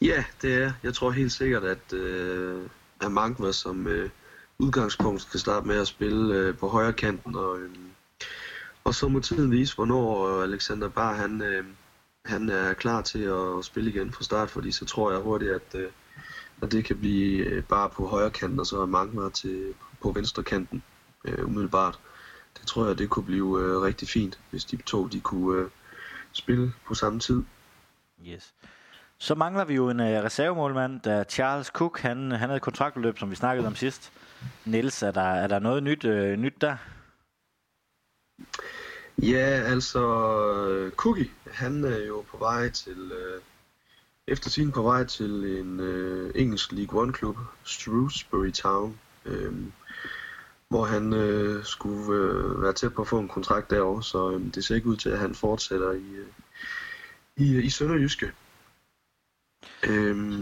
Ja, 0.00 0.24
det 0.42 0.62
er. 0.62 0.72
Jeg 0.82 0.94
tror 0.94 1.10
helt 1.10 1.32
sikkert, 1.32 1.64
at 1.64 1.92
øh, 1.92 2.68
Amankva 3.00 3.52
som 3.52 3.86
øh, 3.86 4.10
udgangspunkt 4.58 5.22
skal 5.22 5.40
starte 5.40 5.66
med 5.66 5.80
at 5.80 5.86
spille 5.86 6.34
øh, 6.34 6.56
på 6.56 6.68
højre 6.68 6.92
kanten, 6.92 7.36
og, 7.36 7.58
øh, 7.58 7.70
og 8.84 8.94
så 8.94 9.08
må 9.08 9.20
tiden 9.20 9.50
vise, 9.50 9.74
hvornår 9.74 10.28
øh, 10.28 10.44
Alexander 10.44 10.88
Bar 10.88 11.14
han, 11.14 11.42
øh, 11.42 11.64
han 12.28 12.48
er 12.48 12.74
klar 12.74 13.02
til 13.02 13.22
at 13.22 13.64
spille 13.64 13.90
igen 13.90 14.12
fra 14.12 14.24
start, 14.24 14.50
fordi 14.50 14.72
så 14.72 14.84
tror 14.84 15.12
jeg 15.12 15.20
hurtigt, 15.20 15.50
at, 15.50 15.74
øh, 15.74 15.90
at 16.62 16.72
det 16.72 16.84
kan 16.84 16.98
blive 16.98 17.44
øh, 17.44 17.64
bare 17.64 17.90
på 17.90 18.06
højre 18.06 18.30
kanten, 18.30 18.60
og 18.60 18.66
så 18.66 18.86
Magma 18.86 19.30
til, 19.30 19.74
på 20.02 20.12
venstre 20.12 20.42
kanten 20.42 20.82
øh, 21.24 21.46
umiddelbart. 21.46 21.98
Det 22.58 22.66
tror 22.66 22.86
jeg, 22.86 22.98
det 22.98 23.10
kunne 23.10 23.24
blive 23.24 23.60
øh, 23.60 23.80
rigtig 23.80 24.08
fint, 24.08 24.38
hvis 24.50 24.64
de 24.64 24.76
to 24.76 25.06
de 25.06 25.20
kunne 25.20 25.62
øh, 25.62 25.68
spille 26.32 26.72
på 26.86 26.94
samme 26.94 27.20
tid. 27.20 27.42
Yes. 28.26 28.54
Så 29.18 29.34
mangler 29.34 29.64
vi 29.64 29.74
jo 29.74 29.90
en 29.90 30.00
øh, 30.00 30.24
reservemålmand, 30.24 31.00
da 31.00 31.24
Charles 31.24 31.66
Cook, 31.66 31.98
han, 32.00 32.30
han 32.30 32.48
havde 32.48 32.56
et 32.56 32.62
kontraktudløb, 32.62 33.18
som 33.18 33.30
vi 33.30 33.36
snakkede 33.36 33.66
om 33.66 33.74
sidst. 33.74 34.12
Niels, 34.64 35.02
er 35.02 35.10
der, 35.10 35.20
er 35.20 35.46
der 35.46 35.58
noget 35.58 35.82
nyt, 35.82 36.04
øh, 36.04 36.38
nyt 36.38 36.54
der? 36.60 36.76
Ja, 39.22 39.62
altså 39.72 40.00
øh, 40.68 40.92
Cookie, 40.92 41.30
han 41.46 41.84
er 41.84 42.06
jo 42.06 42.24
på 42.30 42.36
vej 42.36 42.70
til, 42.70 43.12
øh, 43.12 43.40
efter 44.26 44.50
sin 44.50 44.72
på 44.72 44.82
vej 44.82 45.04
til 45.04 45.60
en 45.60 45.80
øh, 45.80 46.32
engelsk 46.34 46.72
League 46.72 47.02
One 47.02 47.12
klub, 47.12 47.36
Shrewsbury 47.64 48.50
Town, 48.50 48.98
øh, 49.24 49.52
hvor 50.68 50.84
han 50.84 51.12
øh, 51.12 51.64
skulle 51.64 52.14
øh, 52.14 52.62
være 52.62 52.72
tæt 52.72 52.94
på 52.94 53.02
at 53.02 53.08
få 53.08 53.18
en 53.18 53.28
kontrakt 53.28 53.70
derovre, 53.70 54.02
så 54.02 54.30
øh, 54.30 54.54
det 54.54 54.64
ser 54.64 54.74
ikke 54.74 54.88
ud 54.88 54.96
til, 54.96 55.10
at 55.10 55.18
han 55.18 55.34
fortsætter 55.34 55.92
i, 55.92 56.14
øh, 56.14 56.28
i, 57.36 57.56
øh, 57.56 57.64
i 57.64 57.70
Sønderjyske. 57.70 58.32
Øh, 59.88 60.38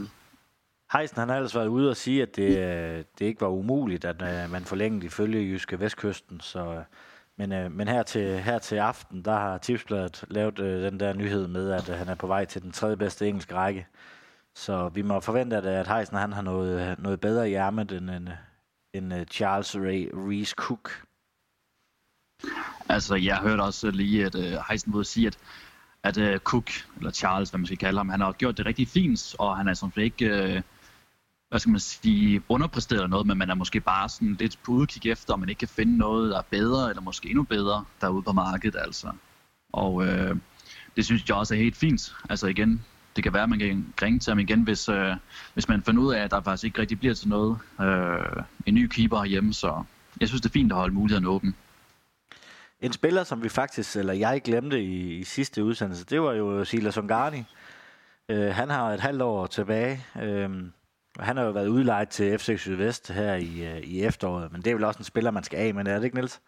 Heisen 0.92 1.18
han 1.18 1.28
har 1.28 1.36
ellers 1.36 1.54
været 1.54 1.68
ude 1.68 1.90
og 1.90 1.96
sige, 1.96 2.22
at 2.22 2.36
det, 2.36 2.58
øh, 2.58 3.04
det 3.18 3.26
ikke 3.26 3.40
var 3.40 3.48
umuligt, 3.48 4.04
at 4.04 4.50
man 4.50 4.64
forlængede 4.64 5.06
ifølge 5.06 5.52
Jyske 5.52 5.80
Vestkysten. 5.80 6.40
Så, 6.40 6.84
men, 7.38 7.52
øh, 7.52 7.72
men 7.72 7.88
her, 7.88 8.02
til, 8.02 8.40
her 8.40 8.58
til 8.58 8.76
aften, 8.76 9.24
der 9.24 9.32
har 9.32 9.58
Tipsbladet 9.58 10.24
lavet 10.28 10.58
øh, 10.58 10.82
den 10.82 11.00
der 11.00 11.12
nyhed 11.12 11.46
med, 11.48 11.70
at 11.70 11.88
øh, 11.88 11.96
han 11.96 12.08
er 12.08 12.14
på 12.14 12.26
vej 12.26 12.44
til 12.44 12.62
den 12.62 12.72
tredje 12.72 12.96
bedste 12.96 13.28
engelske 13.28 13.54
række. 13.54 13.86
Så 14.54 14.88
vi 14.88 15.02
må 15.02 15.20
forvente, 15.20 15.56
at, 15.56 15.64
øh, 15.64 15.80
at 15.80 15.88
Heisen 15.88 16.16
han 16.16 16.32
har 16.32 16.42
noget, 16.42 16.90
øh, 16.90 17.02
noget 17.02 17.20
bedre 17.20 17.50
i 17.50 17.54
ærmet 17.54 17.92
end, 17.92 18.10
end, 18.10 18.28
øh, 18.28 18.34
end 18.94 19.14
uh, 19.14 19.22
Charles 19.24 19.76
Ray 19.76 20.10
Reese 20.14 20.54
Cook. 20.58 21.02
Altså, 22.88 23.14
jeg 23.14 23.38
hørte 23.38 23.60
også 23.60 23.90
lige, 23.90 24.26
at 24.26 24.34
uh, 24.34 24.68
Heisen 24.68 24.92
ville 24.92 25.04
sige, 25.04 25.26
at 25.26 25.38
at 26.02 26.18
uh, 26.18 26.36
Cook, 26.36 26.70
eller 26.96 27.10
Charles, 27.10 27.50
hvad 27.50 27.58
man 27.58 27.66
skal 27.66 27.78
kalde 27.78 27.98
ham, 27.98 28.08
han 28.08 28.20
har 28.20 28.32
gjort 28.32 28.56
det 28.56 28.66
rigtig 28.66 28.88
fint, 28.88 29.36
og 29.38 29.56
han 29.56 29.68
er 29.68 29.74
som 29.74 29.92
ikke, 29.96 30.54
uh, 30.56 30.62
hvad 31.48 31.60
skal 31.60 31.70
man 31.70 31.80
sige, 31.80 32.42
underpræsteret 32.48 32.98
eller 32.98 33.08
noget, 33.08 33.26
men 33.26 33.38
man 33.38 33.50
er 33.50 33.54
måske 33.54 33.80
bare 33.80 34.08
sådan 34.08 34.36
lidt 34.40 34.58
på 34.64 34.72
udkig 34.72 35.10
efter, 35.10 35.34
om 35.34 35.40
man 35.40 35.48
ikke 35.48 35.58
kan 35.58 35.68
finde 35.68 35.98
noget, 35.98 36.30
der 36.30 36.38
er 36.38 36.42
bedre, 36.50 36.90
eller 36.90 37.02
måske 37.02 37.28
endnu 37.28 37.42
bedre, 37.42 37.84
derude 38.00 38.22
på 38.22 38.32
markedet, 38.32 38.80
altså. 38.80 39.12
Og 39.72 40.06
øh, 40.06 40.36
det 40.96 41.04
synes 41.04 41.28
jeg 41.28 41.36
også 41.36 41.54
er 41.54 41.58
helt 41.58 41.76
fint. 41.76 42.14
Altså 42.30 42.46
igen, 42.46 42.84
det 43.16 43.24
kan 43.24 43.32
være, 43.32 43.42
at 43.42 43.48
man 43.48 43.58
kan 43.58 43.94
ringe 44.02 44.18
til 44.18 44.30
ham 44.30 44.38
igen, 44.38 44.62
hvis, 44.62 44.88
øh, 44.88 45.16
hvis 45.54 45.68
man 45.68 45.82
finder 45.82 46.02
ud 46.02 46.14
af, 46.14 46.20
at 46.20 46.30
der 46.30 46.40
faktisk 46.40 46.64
ikke 46.64 46.80
rigtig 46.80 46.98
bliver 46.98 47.14
til 47.14 47.28
noget. 47.28 47.58
Øh, 47.80 48.42
en 48.66 48.74
ny 48.74 48.86
keeper 48.86 49.24
hjemme, 49.24 49.54
så 49.54 49.84
jeg 50.20 50.28
synes, 50.28 50.40
det 50.40 50.48
er 50.48 50.52
fint 50.52 50.72
at 50.72 50.78
holde 50.78 50.94
muligheden 50.94 51.26
åben. 51.26 51.56
En 52.80 52.92
spiller, 52.92 53.24
som 53.24 53.42
vi 53.42 53.48
faktisk, 53.48 53.96
eller 53.96 54.12
jeg 54.12 54.42
glemte 54.44 54.82
i, 54.82 55.18
i 55.18 55.24
sidste 55.24 55.64
udsendelse, 55.64 56.04
det 56.04 56.22
var 56.22 56.32
jo 56.32 56.64
Silas 56.64 56.96
Ongani. 56.96 57.44
Øh, 58.28 58.54
han 58.54 58.70
har 58.70 58.90
et 58.90 59.00
halvt 59.00 59.22
år 59.22 59.46
tilbage. 59.46 60.04
Øh, 60.22 60.50
han 61.18 61.36
har 61.36 61.44
jo 61.44 61.50
været 61.50 61.68
udlejet 61.68 62.08
til 62.08 62.38
FC 62.38 62.54
Sydvest 62.58 63.08
her 63.08 63.34
i, 63.34 63.66
øh, 63.66 63.80
i 63.80 64.02
efteråret, 64.02 64.52
men 64.52 64.62
det 64.62 64.70
er 64.70 64.74
vel 64.74 64.84
også 64.84 64.98
en 64.98 65.04
spiller, 65.04 65.30
man 65.30 65.44
skal 65.44 65.58
af 65.58 65.74
med, 65.74 65.86
er 65.86 65.96
det 65.96 66.04
ikke, 66.04 66.16
Niels? 66.16 66.40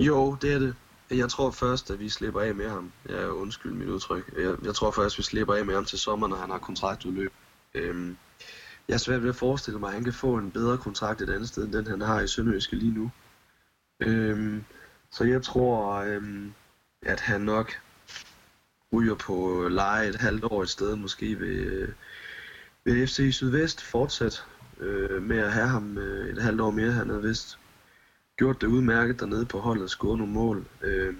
Jo, 0.00 0.36
det 0.42 0.52
er 0.52 0.58
det. 0.58 0.74
Jeg 1.10 1.28
tror 1.28 1.50
først, 1.50 1.90
at 1.90 2.00
vi 2.00 2.08
slipper 2.08 2.40
af 2.40 2.54
med 2.54 2.68
ham. 2.68 2.92
Jeg 3.08 3.30
undskyld 3.30 3.72
mit 3.72 3.88
udtryk. 3.88 4.34
Jeg, 4.38 4.64
jeg 4.64 4.74
tror 4.74 4.90
først, 4.90 5.14
at 5.14 5.18
vi 5.18 5.22
slipper 5.22 5.54
af 5.54 5.66
med 5.66 5.74
ham 5.74 5.84
til 5.84 5.98
sommer, 5.98 6.28
når 6.28 6.36
han 6.36 6.50
har 6.50 6.58
kontraktudløb. 6.58 7.32
Øhm, 7.74 8.16
jeg 8.88 8.94
er 8.94 8.98
svært 8.98 9.22
ved 9.22 9.28
at 9.28 9.36
forestille 9.36 9.80
mig, 9.80 9.88
at 9.88 9.94
han 9.94 10.04
kan 10.04 10.12
få 10.12 10.34
en 10.34 10.50
bedre 10.50 10.78
kontrakt 10.78 11.20
et 11.20 11.30
andet 11.30 11.48
sted, 11.48 11.64
end 11.64 11.72
den 11.72 11.86
han 11.86 12.00
har 12.00 12.20
i 12.20 12.28
Sønderjyske 12.28 12.76
lige 12.76 12.94
nu. 12.94 13.10
Øhm, 14.00 14.64
så 15.10 15.24
jeg 15.24 15.42
tror, 15.42 15.94
øhm, 15.94 16.52
at 17.02 17.20
han 17.20 17.40
nok 17.40 17.72
ryger 18.92 19.14
på 19.14 19.66
leje 19.70 20.08
et 20.08 20.16
halvt 20.16 20.44
år 20.44 20.62
et 20.62 20.68
sted, 20.68 20.96
måske 20.96 21.40
ved, 21.40 21.48
øh, 21.48 21.88
vil 22.84 23.06
FC 23.06 23.28
Sydvest 23.32 23.82
fortsat 23.82 24.44
øh, 24.80 25.22
med 25.22 25.38
at 25.38 25.52
have 25.52 25.68
ham 25.68 25.98
øh, 25.98 26.36
et 26.36 26.42
halvt 26.42 26.60
år 26.60 26.70
mere. 26.70 26.92
Han 26.92 27.08
havde 27.08 27.22
vist 27.22 27.58
gjort 28.36 28.60
det 28.60 28.66
udmærket 28.66 29.20
dernede 29.20 29.46
på 29.46 29.60
holdet 29.60 29.84
og 29.84 29.90
skåret 29.90 30.18
nogle 30.18 30.32
mål. 30.32 30.66
Øh, 30.82 31.14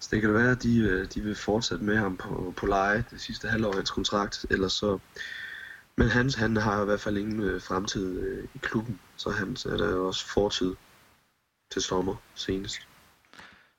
så 0.00 0.08
det 0.12 0.20
kan 0.20 0.34
være, 0.34 0.50
at 0.50 0.62
de, 0.62 0.78
øh, 0.78 1.06
de 1.14 1.20
vil 1.20 1.34
fortsætte 1.34 1.84
med 1.84 1.96
ham 1.96 2.16
på, 2.16 2.54
på 2.56 2.66
leje 2.66 3.04
det 3.10 3.20
sidste 3.20 3.48
halvår 3.48 3.68
af 3.68 3.74
hans 3.74 3.90
kontrakt. 3.90 4.46
Ellers 4.50 4.72
så, 4.72 4.98
men 5.96 6.08
han, 6.08 6.30
han 6.38 6.56
har 6.56 6.82
i 6.82 6.84
hvert 6.84 7.00
fald 7.00 7.16
ingen 7.16 7.40
øh, 7.40 7.62
fremtid 7.62 8.20
øh, 8.20 8.44
i 8.54 8.58
klubben, 8.58 9.00
så 9.16 9.30
han 9.30 9.56
er 9.66 9.76
der 9.76 9.94
også 9.94 10.26
fortid 10.26 10.74
til 11.70 11.82
sommer 11.82 12.14
senest. 12.34 12.88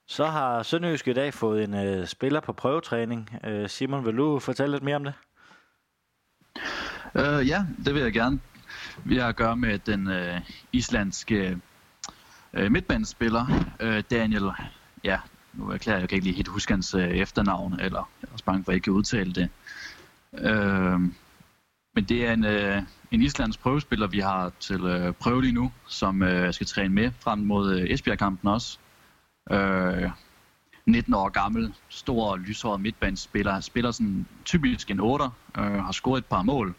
Så 0.07 0.25
har 0.25 0.63
Sønderjysk 0.63 1.07
i 1.07 1.13
dag 1.13 1.33
fået 1.33 1.63
en 1.63 1.73
øh, 1.73 2.07
spiller 2.07 2.39
på 2.39 2.53
prøvetræning. 2.53 3.29
Øh, 3.45 3.69
Simon, 3.69 4.05
vil 4.05 4.17
du 4.17 4.39
fortælle 4.39 4.71
lidt 4.71 4.83
mere 4.83 4.95
om 4.95 5.03
det? 5.03 5.13
Øh, 7.15 7.47
ja, 7.47 7.65
det 7.85 7.93
vil 7.93 8.01
jeg 8.01 8.13
gerne. 8.13 8.39
Vi 9.03 9.17
har 9.17 9.27
at 9.27 9.35
gøre 9.35 9.55
med 9.55 9.79
den 9.79 10.07
øh, 10.07 10.41
islandske 10.71 11.57
øh, 12.53 12.71
midtbanespiller, 12.71 13.45
øh, 13.79 14.03
Daniel, 14.11 14.51
ja, 15.03 15.19
nu 15.53 15.69
erklærer 15.69 15.97
jeg, 15.97 16.01
jeg 16.01 16.09
kan 16.09 16.15
ikke 16.15 16.25
lige 16.25 16.35
helt 16.35 16.47
huske 16.47 16.73
hans 16.73 16.93
øh, 16.93 17.09
efternavn, 17.09 17.79
eller 17.79 18.09
jeg 18.21 18.27
er 18.27 18.33
også 18.33 18.45
bange 18.45 18.63
for, 18.63 18.71
at 18.71 18.73
jeg 18.73 18.75
ikke 18.75 18.83
kan 18.83 18.93
udtale 18.93 19.33
det. 19.33 19.49
Øh, 20.39 20.99
men 21.95 22.03
det 22.09 22.27
er 22.27 22.33
en, 22.33 22.45
øh, 22.45 22.81
en 23.11 23.21
islands 23.21 23.57
prøvespiller, 23.57 24.07
vi 24.07 24.19
har 24.19 24.51
til 24.59 24.81
øh, 24.85 25.13
prøve 25.13 25.41
lige 25.41 25.53
nu, 25.53 25.71
som 25.87 26.23
øh, 26.23 26.53
skal 26.53 26.67
træne 26.67 26.93
med 26.93 27.11
frem 27.19 27.39
mod 27.39 27.75
øh, 27.75 27.89
Esbjerg-kampen 27.89 28.49
også. 28.49 28.77
Øh, 29.51 30.09
19 30.85 31.13
år 31.13 31.29
gammel, 31.29 31.73
stor 31.89 32.37
lyshåret 32.37 32.81
midtbanespiller, 32.81 33.59
spiller 33.59 33.91
sådan 33.91 34.25
typisk 34.45 34.91
en 34.91 34.99
8, 34.99 35.25
øh, 35.57 35.63
har 35.63 35.91
scoret 35.91 36.17
et 36.17 36.25
par 36.25 36.41
mål 36.41 36.75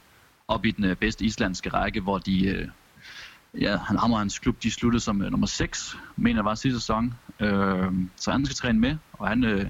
op 0.49 0.65
i 0.65 0.71
den 0.71 0.85
øh, 0.85 0.97
bedste 0.97 1.25
islandske 1.25 1.69
række, 1.69 2.01
hvor 2.01 2.19
de, 2.19 2.47
øh, 2.47 2.69
ja, 3.61 3.77
han 3.77 3.97
ham 3.97 4.13
hans 4.13 4.39
klub, 4.39 4.63
de 4.63 4.71
sluttede 4.71 5.01
som 5.01 5.23
øh, 5.23 5.31
nummer 5.31 5.47
6, 5.47 5.97
mener 6.17 6.39
jeg 6.39 6.45
var 6.45 6.55
sidste 6.55 6.81
sæson. 6.81 7.15
Øh, 7.41 7.93
så 8.17 8.33
han 8.33 8.47
skal 8.47 8.57
træne 8.57 8.79
med, 8.79 8.97
og 9.13 9.29
han, 9.29 9.45
øh, 9.45 9.67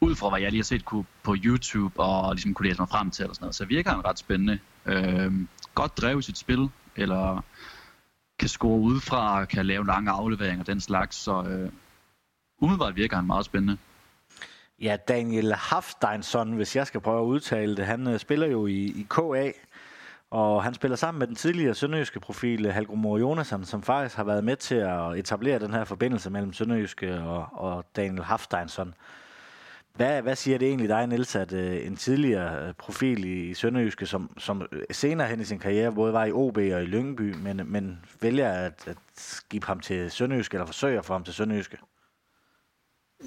ud 0.00 0.14
fra 0.14 0.28
hvad 0.28 0.40
jeg 0.40 0.50
lige 0.50 0.60
har 0.60 0.64
set 0.64 0.84
kunne, 0.84 1.04
på 1.22 1.36
YouTube, 1.44 2.00
og 2.00 2.34
ligesom 2.34 2.54
kunne 2.54 2.68
læse 2.68 2.80
mig 2.80 2.88
frem 2.88 3.10
til, 3.10 3.22
eller 3.22 3.34
sådan 3.34 3.44
noget, 3.44 3.54
så 3.54 3.64
virker 3.64 3.90
han 3.90 4.04
ret 4.04 4.18
spændende. 4.18 4.58
Øh, 4.86 5.32
godt 5.74 5.96
drevet 5.96 6.24
sit 6.24 6.38
spil, 6.38 6.68
eller 6.96 7.44
kan 8.38 8.48
score 8.48 8.80
udefra, 8.80 9.44
kan 9.44 9.66
lave 9.66 9.86
lange 9.86 10.10
afleveringer 10.10 10.60
og 10.60 10.66
den 10.66 10.80
slags, 10.80 11.16
så 11.16 11.42
øh, 11.42 11.72
umiddelbart 12.60 12.96
virker 12.96 13.16
han 13.16 13.26
meget 13.26 13.44
spændende. 13.44 13.76
Ja, 14.80 14.96
Daniel 15.08 15.54
Hafsteinsson, 15.54 16.52
hvis 16.52 16.76
jeg 16.76 16.86
skal 16.86 17.00
prøve 17.00 17.20
at 17.20 17.26
udtale 17.26 17.76
det, 17.76 17.86
han 17.86 18.06
øh, 18.06 18.18
spiller 18.18 18.46
jo 18.46 18.66
i, 18.66 18.84
i 18.84 19.06
KA, 19.10 19.52
og 20.30 20.64
han 20.64 20.74
spiller 20.74 20.96
sammen 20.96 21.18
med 21.18 21.26
den 21.26 21.36
tidligere 21.36 21.74
sønderjyske 21.74 22.20
profil 22.20 22.66
eh, 22.66 22.74
Halgromor 22.74 23.18
Jonasson, 23.18 23.64
som 23.64 23.82
faktisk 23.82 24.16
har 24.16 24.24
været 24.24 24.44
med 24.44 24.56
til 24.56 24.74
at 24.74 25.18
etablere 25.18 25.58
den 25.58 25.72
her 25.72 25.84
forbindelse 25.84 26.30
mellem 26.30 26.52
sønderjyske 26.52 27.14
og, 27.20 27.46
og 27.52 27.84
Daniel 27.96 28.22
Hafsteinsson. 28.22 28.94
Hvad, 29.94 30.22
hvad 30.22 30.36
siger 30.36 30.58
det 30.58 30.68
egentlig 30.68 30.88
dig, 30.88 31.06
Niels, 31.06 31.36
at 31.36 31.52
øh, 31.52 31.86
en 31.86 31.96
tidligere 31.96 32.68
eh, 32.68 32.74
profil 32.74 33.24
i, 33.24 33.50
i 33.50 33.54
Sønderjyske, 33.54 34.06
som, 34.06 34.30
som 34.38 34.62
senere 34.90 35.28
hen 35.28 35.40
i 35.40 35.44
sin 35.44 35.58
karriere 35.58 35.92
både 35.92 36.12
var 36.12 36.24
i 36.24 36.32
OB 36.32 36.56
og 36.56 36.82
i 36.82 36.86
Lyngby, 36.86 37.34
men, 37.34 37.60
men 37.64 38.04
vælger 38.20 38.52
at, 38.52 38.82
at 38.86 38.96
skifte 39.16 39.66
ham 39.66 39.80
til 39.80 40.10
Sønderjyske, 40.10 40.54
eller 40.54 40.66
forsøger 40.66 40.98
at 40.98 41.04
få 41.04 41.12
ham 41.12 41.24
til 41.24 41.34
Sønderjyske? 41.34 41.78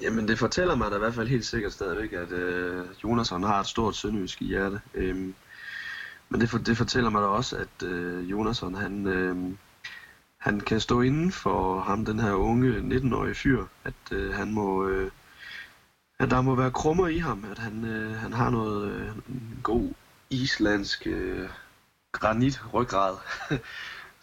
Jamen 0.02 0.28
det 0.28 0.38
fortæller 0.38 0.74
mig 0.74 0.90
da 0.90 0.96
i 0.96 0.98
hvert 0.98 1.14
fald 1.14 1.28
helt 1.28 1.44
sikkert 1.46 1.72
stadigvæk, 1.72 2.12
at 2.12 2.32
øh, 2.32 2.86
Jonasson 3.04 3.42
har 3.42 3.60
et 3.60 3.66
stort 3.66 3.96
sønderjysk 3.96 4.42
i 4.42 4.44
hjerte. 4.44 4.80
Øhm, 4.94 5.34
men 6.34 6.40
det, 6.40 6.50
for, 6.50 6.58
det 6.58 6.76
fortæller 6.76 7.10
mig 7.10 7.22
da 7.22 7.26
også, 7.26 7.56
at 7.56 7.88
øh, 7.88 8.30
Jonasson 8.30 8.74
han, 8.74 9.06
øh, 9.06 9.36
han 10.38 10.60
kan 10.60 10.80
stå 10.80 11.00
inden 11.00 11.32
for 11.32 11.80
ham, 11.80 12.04
den 12.04 12.20
her 12.20 12.32
unge 12.32 12.78
19-årige 12.78 13.34
fyr, 13.34 13.64
at 13.84 13.94
øh, 14.12 14.34
han 14.34 14.52
må... 14.52 14.88
Øh, 14.88 15.10
at 16.18 16.30
der 16.30 16.40
må 16.40 16.54
være 16.54 16.70
krummer 16.70 17.08
i 17.08 17.18
ham, 17.18 17.44
at 17.50 17.58
han, 17.58 17.84
øh, 17.84 18.14
han 18.14 18.32
har 18.32 18.50
noget 18.50 18.92
øh, 18.92 19.12
god 19.62 19.92
islandsk 20.30 21.06
øh, 21.06 21.48
granit 22.12 22.62
ryggrad, 22.74 23.16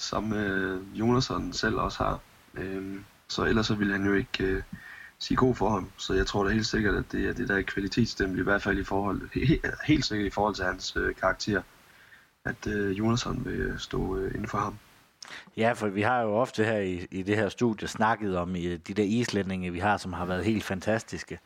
som 0.10 0.34
øh, 0.34 1.00
Jonasson 1.00 1.54
selv 1.54 1.76
også 1.76 2.04
har. 2.04 2.20
Øh, 2.54 3.00
så 3.28 3.46
ellers 3.46 3.68
så 3.68 3.76
ville 3.76 3.94
han 3.94 4.06
jo 4.06 4.14
ikke 4.14 4.44
øh, 4.44 4.64
sige 5.20 5.38
god 5.38 5.56
for 5.56 5.70
ham. 5.70 5.92
Så 5.98 6.14
jeg 6.14 6.28
tror 6.28 6.44
da 6.44 6.50
helt 6.50 6.68
sikkert, 6.68 6.96
at 6.96 7.12
det 7.12 7.30
er 7.30 7.34
det 7.34 7.50
der 7.50 7.62
kvalitetsstempel, 7.62 8.40
i 8.40 8.44
hvert 8.44 8.62
fald 8.62 8.80
i 8.80 8.84
forhold, 8.84 9.30
helt, 9.34 9.66
helt 9.92 10.06
sikkert 10.06 10.28
i 10.28 10.36
forhold 10.36 10.56
til 10.56 10.66
hans 10.66 10.96
øh, 10.96 11.16
karakter, 11.16 11.62
at 12.46 12.68
øh, 12.68 12.98
Jonasson 12.98 13.46
vil 13.46 13.76
stå 13.78 14.18
øh, 14.18 14.32
inden 14.32 14.48
for 14.48 14.58
ham. 14.58 14.78
Ja, 15.58 15.74
for 15.74 15.88
vi 15.88 16.02
har 16.02 16.22
jo 16.22 16.36
ofte 16.36 16.64
her 16.64 16.78
i, 16.78 17.08
i 17.12 17.24
det 17.24 17.36
her 17.36 17.50
studie 17.50 17.88
snakket 17.88 18.38
om 18.38 18.56
i, 18.56 18.78
de 18.78 18.94
der 18.94 19.04
islændinge, 19.04 19.72
vi 19.72 19.80
har, 19.80 19.98
som 19.98 20.14
har 20.14 20.26
været 20.26 20.46
helt 20.46 20.64
fantastiske. 20.64 21.40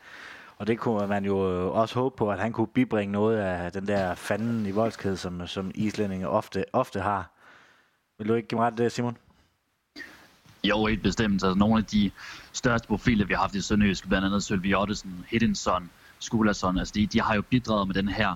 Og 0.58 0.66
det 0.66 0.78
kunne 0.78 1.06
man 1.06 1.24
jo 1.24 1.38
også 1.72 1.94
håbe 1.94 2.16
på, 2.16 2.30
at 2.30 2.38
han 2.38 2.52
kunne 2.52 2.66
bibringe 2.66 3.12
noget 3.12 3.38
af 3.38 3.72
den 3.72 3.88
der 3.88 4.14
fanden 4.14 4.66
i 4.66 4.70
voldskæde, 4.70 5.16
som, 5.16 5.46
som 5.46 5.70
islændinge 5.74 6.28
ofte, 6.28 6.64
ofte 6.72 7.00
har. 7.00 7.30
Vil 8.18 8.28
du 8.28 8.34
ikke 8.34 8.48
give 8.48 8.58
mig 8.58 8.66
ret 8.66 8.78
det, 8.78 8.92
Simon? 8.92 9.16
Jo, 10.64 10.86
helt 10.86 11.02
bestemt. 11.02 11.34
Altså, 11.34 11.54
nogle 11.54 11.78
af 11.78 11.84
de 11.84 12.10
største 12.52 12.88
profiler, 12.88 13.26
vi 13.26 13.34
har 13.34 13.40
haft 13.40 13.54
i 13.54 13.60
Sønderjysk, 13.60 14.08
blandt 14.08 14.26
andet 14.26 14.42
Sølvi 14.42 14.74
Ottesen, 14.74 15.24
Hiddensson, 15.28 15.90
Skulason, 16.18 16.78
altså 16.78 16.94
de, 16.94 17.06
de 17.06 17.20
har 17.20 17.34
jo 17.34 17.42
bidraget 17.42 17.86
med 17.88 17.94
den 17.94 18.08
her 18.08 18.34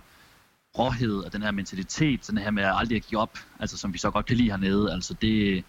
råhed 0.79 1.25
og 1.25 1.33
den 1.33 1.43
her 1.43 1.51
mentalitet, 1.51 2.27
den 2.31 2.39
her 2.39 2.51
med 2.51 2.63
at 2.63 2.77
aldrig 2.77 2.97
at 2.97 3.07
give 3.07 3.21
op, 3.21 3.39
altså 3.61 3.77
som 3.77 3.93
vi 3.93 3.99
så 3.99 4.11
godt 4.11 4.27
kan 4.27 4.37
lide 4.37 4.51
hernede. 4.51 4.93
Altså 4.93 5.15
det, 5.15 5.65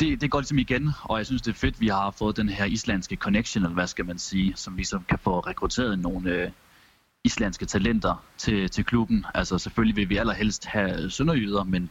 det, 0.00 0.20
det 0.20 0.30
går 0.30 0.40
ligesom 0.40 0.58
igen, 0.58 0.90
og 1.02 1.18
jeg 1.18 1.26
synes, 1.26 1.42
det 1.42 1.50
er 1.50 1.54
fedt, 1.54 1.80
vi 1.80 1.88
har 1.88 2.10
fået 2.10 2.36
den 2.36 2.48
her 2.48 2.64
islandske 2.64 3.16
connection, 3.16 3.64
eller 3.64 3.74
hvad 3.74 3.86
skal 3.86 4.04
man 4.04 4.18
sige, 4.18 4.52
som 4.56 4.76
ligesom 4.76 5.04
kan 5.08 5.18
få 5.18 5.40
rekrutteret 5.40 5.98
nogle 5.98 6.30
øh, 6.30 6.50
islandske 7.24 7.66
talenter 7.66 8.24
til, 8.38 8.70
til 8.70 8.84
klubben. 8.84 9.26
Altså 9.34 9.58
selvfølgelig 9.58 9.96
vil 9.96 10.08
vi 10.08 10.16
allerhelst 10.16 10.64
have 10.64 11.10
sønderjyder, 11.10 11.64
men 11.64 11.90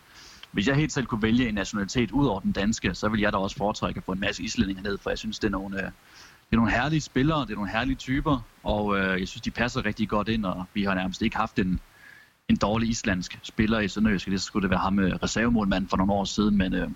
hvis 0.52 0.68
jeg 0.68 0.76
helt 0.76 0.92
selv 0.92 1.06
kunne 1.06 1.22
vælge 1.22 1.48
en 1.48 1.56
nationalitet 1.56 2.12
ud 2.12 2.26
over 2.26 2.40
den 2.40 2.52
danske, 2.52 2.96
så 2.96 3.10
vil 3.10 3.22
jeg 3.22 3.34
da 3.34 3.38
også 3.38 3.58
foretrække 3.58 3.98
at 3.98 4.04
få 4.04 4.12
en 4.12 4.20
masse 4.20 4.44
islændinge 4.44 4.82
ned, 4.82 4.98
for 4.98 5.10
jeg 5.10 5.18
synes, 5.18 5.40
det 5.40 5.48
er 5.48 5.52
nogle, 5.52 5.78
øh, 5.78 5.84
det 5.84 6.52
er 6.52 6.56
nogle 6.56 6.72
herlige 6.72 7.02
spillere, 7.02 7.42
det 7.42 7.52
er 7.52 7.56
nogle 7.56 7.72
herlige 7.72 7.96
typer, 7.96 8.40
og 8.64 8.98
øh, 8.98 9.20
jeg 9.20 9.28
synes, 9.28 9.42
de 9.42 9.52
passer 9.52 9.86
rigtig 9.86 10.10
godt 10.10 10.28
ind, 10.28 10.46
og 10.46 10.66
vi 10.74 10.84
har 10.84 10.94
nærmest 10.94 11.22
ikke 11.22 11.38
haft 11.38 11.60
en, 11.60 11.80
en 12.54 12.58
dårlig 12.58 12.90
islandsk 12.90 13.40
spiller 13.44 13.80
i 13.80 13.88
Sønderjysk. 13.88 14.28
Det 14.28 14.42
skulle 14.42 14.64
det 14.64 14.70
være 14.70 14.80
ham 14.80 14.94
med 14.94 15.06
øh, 15.06 15.16
reservemålmand 15.24 15.88
for 15.90 15.98
nogle 15.98 16.14
år 16.14 16.24
siden, 16.24 16.58
men 16.58 16.74
øh, 16.74 16.90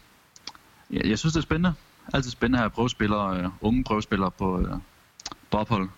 jeg, 0.89 1.05
jeg 1.05 1.19
synes, 1.19 1.33
det 1.33 1.39
er 1.39 1.43
spændende. 1.43 1.73
Altid 2.13 2.31
spændende 2.31 2.57
at 2.57 2.61
have 2.61 2.69
prøvespillere, 2.69 3.37
øh, 3.37 3.49
unge 3.61 3.83
prøvespillere 3.83 4.31
på, 4.31 4.59
øh, 4.59 4.67
på 5.51 5.57
ophold. 5.57 5.89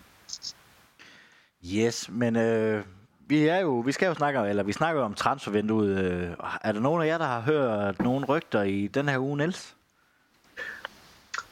Yes, 1.64 2.08
men 2.12 2.36
øh, 2.36 2.84
vi 3.26 3.46
er 3.46 3.58
jo, 3.58 3.78
vi 3.78 3.92
skal 3.92 4.06
jo 4.06 4.14
snakke, 4.14 4.40
eller 4.40 4.62
vi 4.62 4.72
snakker 4.72 5.02
om 5.02 5.14
transfervinduet. 5.14 5.98
Øh, 5.98 6.30
er 6.62 6.72
der 6.72 6.80
nogen 6.80 7.02
af 7.02 7.06
jer, 7.06 7.18
der 7.18 7.26
har 7.26 7.40
hørt 7.40 8.00
nogle 8.00 8.26
rygter 8.26 8.62
i 8.62 8.86
den 8.86 9.08
her 9.08 9.18
uge, 9.18 9.36
Niels? 9.36 9.74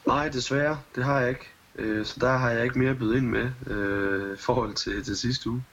Nej, 0.07 0.29
desværre. 0.29 0.79
Det 0.95 1.03
har 1.03 1.19
jeg 1.19 1.29
ikke. 1.29 1.47
Øh, 1.75 2.05
så 2.05 2.17
der 2.19 2.37
har 2.37 2.49
jeg 2.49 2.63
ikke 2.63 2.79
mere 2.79 2.95
bydet 2.95 3.17
ind 3.17 3.27
med 3.27 3.51
øh, 3.67 4.37
forhold 4.37 4.73
til, 4.73 5.03
til 5.03 5.17
sidste 5.17 5.49
uge. 5.49 5.63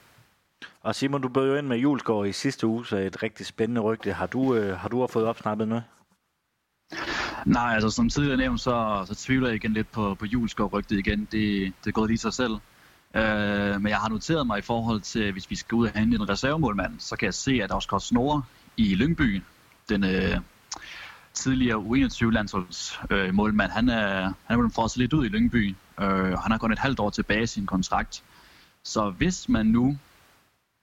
Og 0.87 0.95
Simon, 0.95 1.21
du 1.21 1.29
bød 1.29 1.49
jo 1.49 1.55
ind 1.55 1.67
med 1.67 1.77
Julesgaard 1.77 2.27
i 2.27 2.31
sidste 2.31 2.67
uge, 2.67 2.85
så 2.85 2.97
et 2.97 3.23
rigtig 3.23 3.45
spændende 3.45 3.81
rygte. 3.81 4.13
Har 4.13 4.25
du, 4.25 4.55
øh, 4.55 4.77
har 4.77 4.89
du 4.89 5.07
fået 5.07 5.25
opsnappet 5.25 5.67
noget? 5.67 5.83
Nej, 7.45 7.73
altså 7.73 7.89
som 7.89 8.09
tidligere 8.09 8.37
nævnt, 8.37 8.61
så, 8.61 9.05
så 9.07 9.15
tvivler 9.15 9.47
jeg 9.47 9.55
igen 9.55 9.73
lidt 9.73 9.91
på, 9.91 10.15
på 10.15 10.25
Julesgaard-rygtet 10.25 10.99
igen. 10.99 11.19
Det, 11.19 11.73
det 11.83 11.87
er 11.87 11.91
gået 11.91 12.09
lige 12.09 12.17
sig 12.17 12.33
selv. 12.33 12.51
Øh, 13.13 13.81
men 13.81 13.87
jeg 13.87 13.97
har 13.97 14.09
noteret 14.09 14.47
mig 14.47 14.59
i 14.59 14.61
forhold 14.61 15.01
til, 15.01 15.31
hvis 15.31 15.49
vi 15.49 15.55
skal 15.55 15.75
ud 15.75 15.87
og 15.87 15.91
handle 15.93 16.15
en 16.15 16.29
reservemålmand, 16.29 16.99
så 16.99 17.15
kan 17.15 17.25
jeg 17.25 17.33
se, 17.33 17.59
at 17.63 17.71
Oscar 17.71 17.99
Snore 17.99 18.43
i 18.77 18.95
Lyngby, 18.95 19.41
den 19.89 20.03
øh, 20.03 20.37
tidligere 21.33 21.77
U21-landsholdsmålmand, 21.77 23.27
øh, 23.27 23.33
målmand, 23.33 23.71
han 23.71 23.89
er, 23.89 24.21
han 24.21 24.33
er 24.49 24.55
blevet 24.55 24.73
frosset 24.73 24.97
lidt 24.97 25.13
ud 25.13 25.25
i 25.25 25.29
Lyngby. 25.29 25.75
Øh, 26.01 26.07
han 26.39 26.51
har 26.51 26.57
gået 26.57 26.71
et 26.71 26.79
halvt 26.79 26.99
år 26.99 27.09
tilbage 27.09 27.43
i 27.43 27.47
sin 27.47 27.65
kontrakt. 27.65 28.23
Så 28.83 29.09
hvis 29.09 29.49
man 29.49 29.65
nu 29.65 29.97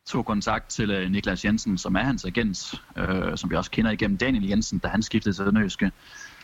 tog 0.06 0.26
kontakt 0.26 0.68
til 0.68 0.90
øh, 0.90 1.10
Niklas 1.10 1.44
Jensen, 1.44 1.78
som 1.78 1.94
er 1.94 2.02
hans 2.02 2.24
agent, 2.24 2.82
øh, 2.96 3.36
som 3.36 3.50
vi 3.50 3.56
også 3.56 3.70
kender 3.70 3.90
igennem 3.90 4.18
Daniel 4.18 4.48
Jensen, 4.48 4.78
da 4.78 4.88
han 4.88 5.02
skiftede 5.02 5.34
til 5.34 5.44
Sønderjyske, 5.44 5.92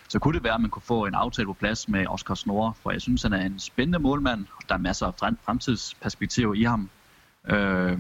så 0.09 0.19
kunne 0.19 0.35
det 0.35 0.45
være, 0.45 0.55
at 0.55 0.61
man 0.61 0.71
kunne 0.71 0.83
få 0.83 1.07
en 1.07 1.15
aftale 1.15 1.47
på 1.47 1.53
plads 1.53 1.89
med 1.89 2.07
Oscar 2.07 2.35
Snore, 2.35 2.73
for 2.83 2.91
jeg 2.91 3.01
synes, 3.01 3.23
han 3.23 3.33
er 3.33 3.47
en 3.47 3.59
spændende 3.59 3.99
målmand, 3.99 4.47
og 4.57 4.63
der 4.69 4.75
er 4.75 4.79
masser 4.79 5.07
af 5.07 5.15
fremtidsperspektiver 5.15 6.55
i 6.55 6.63
ham. 6.63 6.91
Øh, 7.49 7.99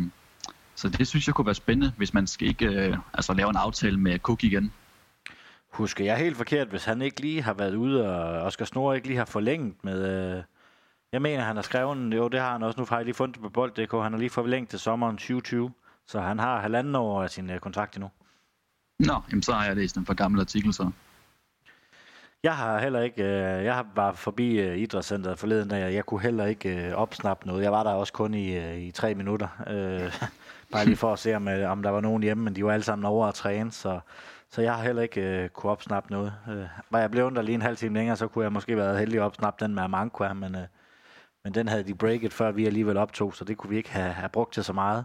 så 0.74 0.88
det 0.88 1.08
synes 1.08 1.26
jeg 1.26 1.34
kunne 1.34 1.46
være 1.46 1.54
spændende, 1.54 1.92
hvis 1.96 2.14
man 2.14 2.26
skal 2.26 2.48
ikke 2.48 2.66
øh, 2.66 2.96
altså 3.14 3.32
lave 3.32 3.50
en 3.50 3.56
aftale 3.56 4.00
med 4.00 4.18
Cook 4.18 4.44
igen. 4.44 4.72
Husker 5.70 6.04
jeg 6.04 6.16
helt 6.16 6.36
forkert, 6.36 6.68
hvis 6.68 6.84
han 6.84 7.02
ikke 7.02 7.20
lige 7.20 7.42
har 7.42 7.54
været 7.54 7.74
ude, 7.74 8.08
og 8.08 8.42
Oscar 8.42 8.64
Snore 8.64 8.96
ikke 8.96 9.06
lige 9.06 9.18
har 9.18 9.24
forlænget 9.24 9.74
med... 9.82 10.36
Øh, 10.36 10.42
jeg 11.12 11.22
mener, 11.22 11.42
han 11.42 11.56
har 11.56 11.62
skrevet... 11.62 12.14
Jo, 12.14 12.28
det 12.28 12.40
har 12.40 12.52
han 12.52 12.62
også. 12.62 12.80
Nu 12.80 12.86
har 12.88 12.96
jeg 12.96 13.04
lige 13.04 13.14
fundet 13.14 13.34
det 13.34 13.42
på 13.42 13.48
bold.dk. 13.48 13.92
Han 13.92 14.12
har 14.12 14.18
lige 14.18 14.30
forlænget 14.30 14.68
til 14.68 14.78
sommeren 14.78 15.16
2020. 15.16 15.72
Så 16.06 16.20
han 16.20 16.38
har 16.38 16.60
halvanden 16.60 16.94
år 16.96 17.22
af 17.22 17.30
sin 17.30 17.50
øh, 17.50 17.60
kontrakt 17.60 17.96
endnu. 17.96 18.10
Nå, 18.98 19.14
jamen 19.30 19.42
så 19.42 19.52
har 19.52 19.66
jeg 19.66 19.76
læst 19.76 19.96
en 19.96 20.06
for 20.06 20.14
gammel 20.14 20.40
artikel 20.40 20.74
så. 20.74 20.90
Jeg 22.42 22.56
har 22.56 22.78
heller 22.78 23.00
ikke, 23.00 23.22
øh, 23.22 23.64
jeg 23.64 23.84
bare 23.94 24.14
forbi 24.14 24.60
øh, 24.60 24.78
idrætscenteret 24.78 25.38
forleden 25.38 25.68
dag, 25.68 25.94
jeg 25.94 26.06
kunne 26.06 26.20
heller 26.20 26.46
ikke 26.46 26.86
øh, 26.86 26.94
opsnappe 26.94 27.46
noget. 27.46 27.62
Jeg 27.62 27.72
var 27.72 27.82
der 27.82 27.90
også 27.90 28.12
kun 28.12 28.34
i, 28.34 28.56
øh, 28.56 28.78
i 28.78 28.90
tre 28.90 29.14
minutter, 29.14 29.48
øh, 29.66 30.12
bare 30.72 30.84
lige 30.84 30.96
for 30.96 31.12
at 31.12 31.18
se, 31.18 31.34
om, 31.34 31.48
øh, 31.48 31.70
om 31.70 31.82
der 31.82 31.90
var 31.90 32.00
nogen 32.00 32.22
hjemme, 32.22 32.44
men 32.44 32.56
de 32.56 32.64
var 32.64 32.72
alle 32.72 32.84
sammen 32.84 33.04
over 33.04 33.26
at 33.26 33.34
træne, 33.34 33.72
så, 33.72 34.00
så 34.50 34.62
jeg 34.62 34.74
har 34.74 34.82
heller 34.82 35.02
ikke 35.02 35.20
øh, 35.20 35.48
kunne 35.48 35.72
opsnappe 35.72 36.10
noget. 36.12 36.34
Øh, 36.50 36.64
var 36.90 36.98
jeg 36.98 37.10
blevet 37.10 37.36
der 37.36 37.42
lige 37.42 37.54
en 37.54 37.62
halv 37.62 37.76
time 37.76 37.94
længere, 37.94 38.16
så 38.16 38.28
kunne 38.28 38.44
jeg 38.44 38.52
måske 38.52 38.76
være 38.76 38.98
heldig 38.98 39.18
at 39.18 39.24
opsnappe 39.24 39.64
den 39.64 39.74
med 39.74 39.82
Amankwa, 39.82 40.32
men, 40.32 40.54
øh, 40.54 40.62
men 41.44 41.54
den 41.54 41.68
havde 41.68 41.82
de 41.82 41.94
breaket, 41.94 42.32
før 42.32 42.50
vi 42.50 42.66
alligevel 42.66 42.96
optog, 42.96 43.34
så 43.34 43.44
det 43.44 43.56
kunne 43.56 43.70
vi 43.70 43.76
ikke 43.76 43.90
have, 43.90 44.12
have 44.12 44.28
brugt 44.28 44.54
til 44.54 44.64
så 44.64 44.72
meget. 44.72 45.04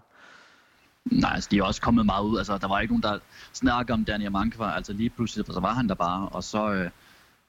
Nej, 1.05 1.31
altså, 1.33 1.49
de 1.51 1.57
er 1.57 1.63
også 1.63 1.81
kommet 1.81 2.05
meget 2.05 2.23
ud. 2.23 2.37
Altså, 2.37 2.57
der 2.57 2.67
var 2.67 2.79
ikke 2.79 2.93
nogen, 2.93 3.03
der 3.03 3.19
snakkede 3.53 3.93
om 3.93 4.05
Daniel 4.05 4.31
Mankva. 4.31 4.71
Altså 4.71 4.93
lige 4.93 5.09
pludselig, 5.09 5.45
så 5.45 5.59
var 5.59 5.73
han 5.73 5.89
der 5.89 5.95
bare, 5.95 6.29
og 6.29 6.43
så... 6.43 6.73
Øh, 6.73 6.89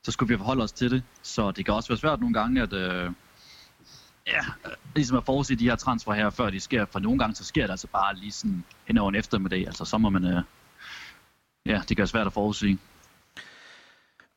så 0.06 0.12
skulle 0.12 0.34
vi 0.34 0.38
forholde 0.38 0.64
os 0.64 0.72
til 0.72 0.90
det. 0.90 1.02
Så 1.22 1.50
det 1.50 1.64
kan 1.64 1.74
også 1.74 1.88
være 1.88 1.98
svært 1.98 2.20
nogle 2.20 2.34
gange, 2.34 2.62
at 2.62 2.72
øh, 2.72 3.10
ja, 4.26 4.40
ligesom 4.94 5.16
at 5.16 5.24
forudse 5.24 5.54
de 5.54 5.68
her 5.68 5.76
transfer 5.76 6.12
her, 6.12 6.30
før 6.30 6.50
de 6.50 6.60
sker. 6.60 6.84
For 6.84 6.98
nogle 6.98 7.18
gange, 7.18 7.34
så 7.34 7.44
sker 7.44 7.62
det 7.62 7.70
altså 7.70 7.86
bare 7.86 8.16
lige 8.16 8.32
sådan 8.32 8.64
hen 8.84 8.98
over 8.98 9.08
en 9.08 9.14
eftermiddag. 9.14 9.66
Altså 9.66 9.84
så 9.84 9.98
må 9.98 10.10
man, 10.10 10.24
øh, 10.24 10.42
ja, 11.66 11.78
det 11.88 11.88
kan 11.88 11.98
være 11.98 12.06
svært 12.06 12.26
at 12.26 12.32
forudse. 12.32 12.78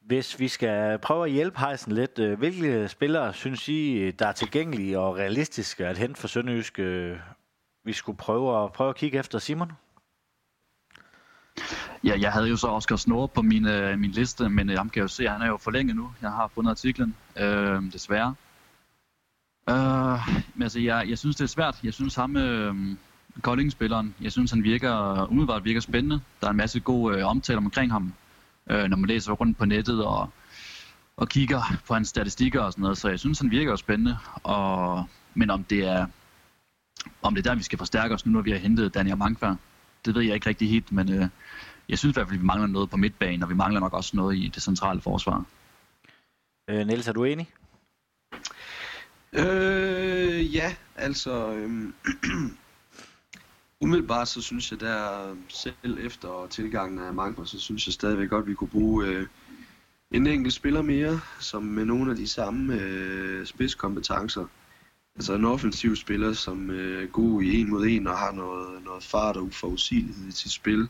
Hvis 0.10 0.40
vi 0.40 0.48
skal 0.48 1.00
prøve 1.00 1.26
at 1.26 1.32
hjælpe 1.32 1.60
Heisen 1.60 1.92
lidt, 1.92 2.20
øh, 2.20 2.38
hvilke 2.40 2.88
spillere 2.88 3.34
synes 3.34 3.70
I, 3.70 4.12
der 4.12 4.28
er 4.28 4.32
tilgængelige 4.32 5.00
og 5.00 5.16
realistiske 5.16 5.88
at 5.88 5.98
hente 5.98 6.20
for 6.20 6.28
Sønderjysk? 6.28 6.80
Øh, 6.80 7.18
vi 7.86 7.94
skulle 7.94 8.18
prøve 8.18 8.64
at, 8.64 8.74
prøve 8.74 8.90
at 8.90 8.96
kigge 8.96 9.20
efter 9.20 9.40
Simon? 9.40 9.72
Ja, 12.04 12.18
jeg 12.20 12.32
havde 12.32 12.50
jo 12.50 12.58
så 12.58 12.68
Oscar 12.68 12.96
Snore 12.96 13.28
på 13.28 13.42
min, 13.42 13.68
øh, 13.68 14.00
min 14.00 14.12
liste, 14.12 14.50
men 14.50 14.70
øh, 14.70 14.78
ham 14.78 14.90
kan 14.90 15.00
jeg 15.00 15.04
jo 15.04 15.08
se, 15.08 15.24
at 15.24 15.32
han 15.32 15.42
er 15.42 15.48
jo 15.48 15.58
forlænget 15.58 15.96
nu. 15.96 16.12
Jeg 16.22 16.32
har 16.32 16.48
fundet 16.48 16.72
artiklen, 16.72 17.16
øh, 17.38 17.94
desværre. 17.94 18.36
Øh, 19.70 20.20
men 20.56 20.64
altså, 20.64 20.80
jeg, 20.80 21.10
jeg 21.10 21.18
synes, 21.18 21.36
det 21.36 21.44
er 21.44 21.48
svært. 21.48 21.80
Jeg 21.84 21.94
synes 21.94 22.16
ham, 22.16 22.38
øh, 22.38 22.76
Kolding-spilleren, 23.42 24.16
jeg 24.22 24.32
synes, 24.32 24.52
han 24.52 24.64
virker, 24.64 25.28
umiddelbart 25.32 25.66
virker 25.66 25.80
spændende. 25.80 26.22
Der 26.42 26.48
er 26.48 26.52
en 26.52 26.58
masse 26.58 26.80
god 26.80 27.16
øh, 27.16 27.26
omtale 27.26 27.58
omkring 27.58 27.92
ham, 27.92 28.14
øh, 28.70 28.84
når 28.84 28.98
man 28.98 29.08
læser 29.08 29.32
rundt 29.32 29.58
på 29.58 29.66
nettet 29.66 30.06
og, 30.06 30.30
og 31.18 31.30
kigger 31.30 31.62
på 31.88 31.94
hans 31.94 32.08
statistikker 32.08 32.62
og 32.62 32.72
sådan 32.72 32.82
noget. 32.82 32.98
Så 32.98 33.10
jeg 33.10 33.20
synes, 33.20 33.40
han 33.40 33.52
virker 33.52 33.76
spændende. 33.76 34.18
Og, 34.44 35.06
men 35.34 35.50
om 35.50 35.64
det 35.64 35.88
er 35.88 36.06
om 37.22 37.36
det 37.36 37.46
er 37.46 37.50
der, 37.50 37.58
vi 37.58 37.64
skal 37.64 37.78
forstærke 37.78 38.14
os 38.14 38.26
nu, 38.26 38.32
når 38.32 38.42
vi 38.42 38.52
har 38.52 38.58
hentet 38.58 38.94
Daniel 38.94 39.18
Mankvær, 39.18 39.56
det 40.06 40.16
ved 40.16 40.22
jeg 40.22 40.36
ikke 40.36 40.50
rigtig 40.50 40.70
helt, 40.70 40.92
men 40.92 41.14
øh, 41.14 41.28
jeg 41.90 41.98
synes 42.00 42.14
i 42.14 42.16
hvert 42.16 42.28
fald, 42.28 42.38
at 42.38 42.42
vi 42.42 42.46
mangler 42.46 42.68
noget 42.68 42.90
på 42.90 42.98
midtbanen, 42.98 43.44
og 43.44 43.50
vi 43.50 43.56
mangler 43.56 43.80
nok 43.80 43.94
også 43.94 44.18
noget 44.18 44.38
i 44.38 44.52
det 44.56 44.64
centrale 44.64 45.02
forsvar. 45.02 45.46
Øh, 46.70 46.88
Niels, 46.88 47.08
er 47.08 47.14
du 47.14 47.24
enig? 47.24 47.50
Øh, 49.34 50.56
ja, 50.56 50.76
altså... 50.96 51.54
Øh, 51.54 51.94
umiddelbart 53.82 54.28
så 54.28 54.42
synes 54.42 54.72
jeg 54.72 54.80
der, 54.80 55.36
selv 55.48 55.98
efter 56.02 56.48
tilgangen 56.50 57.00
af 57.00 57.14
Mangler, 57.14 57.46
så 57.46 57.60
synes 57.60 57.88
jeg 57.88 57.94
stadigvæk 57.94 58.30
godt, 58.30 58.44
at 58.44 58.48
vi 58.48 58.54
kunne 58.54 58.68
bruge 58.68 59.06
øh, 59.06 59.28
en 60.12 60.28
enkelt 60.28 60.54
spiller 60.54 60.82
mere, 60.82 61.20
som 61.40 61.64
med 61.64 61.86
nogle 61.86 62.12
af 62.12 62.18
de 62.18 62.28
samme 62.28 62.82
øh, 62.82 63.46
spidskompetencer. 63.46 64.46
Altså 65.16 65.34
en 65.34 65.46
offensiv 65.46 65.96
spiller, 65.96 66.34
som 66.34 66.70
øh, 66.70 67.04
er 67.04 67.08
god 67.08 67.42
i 67.42 67.62
en 67.62 67.70
mod 67.70 67.86
en 67.86 68.08
og 68.08 68.18
har 68.18 68.32
noget, 68.32 68.84
noget 68.84 69.04
fart 69.04 69.38
og 69.38 69.44
uforudsigelighed 69.44 70.28
i 70.28 70.32
sit 70.32 70.52
spil 70.52 70.90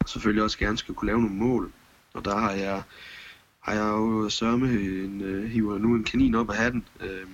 Og 0.00 0.08
selvfølgelig 0.08 0.42
også 0.42 0.58
gerne 0.58 0.78
skal 0.78 0.94
kunne 0.94 1.06
lave 1.06 1.20
nogle 1.20 1.36
mål. 1.36 1.72
Og 2.14 2.24
der 2.24 2.36
har 2.36 2.50
jeg, 2.50 2.82
har 3.60 3.72
jeg 3.72 3.88
jo 3.88 4.28
sørme 4.28 4.70
en, 4.80 5.20
øh, 5.20 5.50
hiver 5.50 5.78
nu 5.78 5.94
en 5.94 6.04
kanin 6.04 6.34
op 6.34 6.50
af 6.50 6.56
hatten. 6.56 6.84
Øh, 7.00 7.26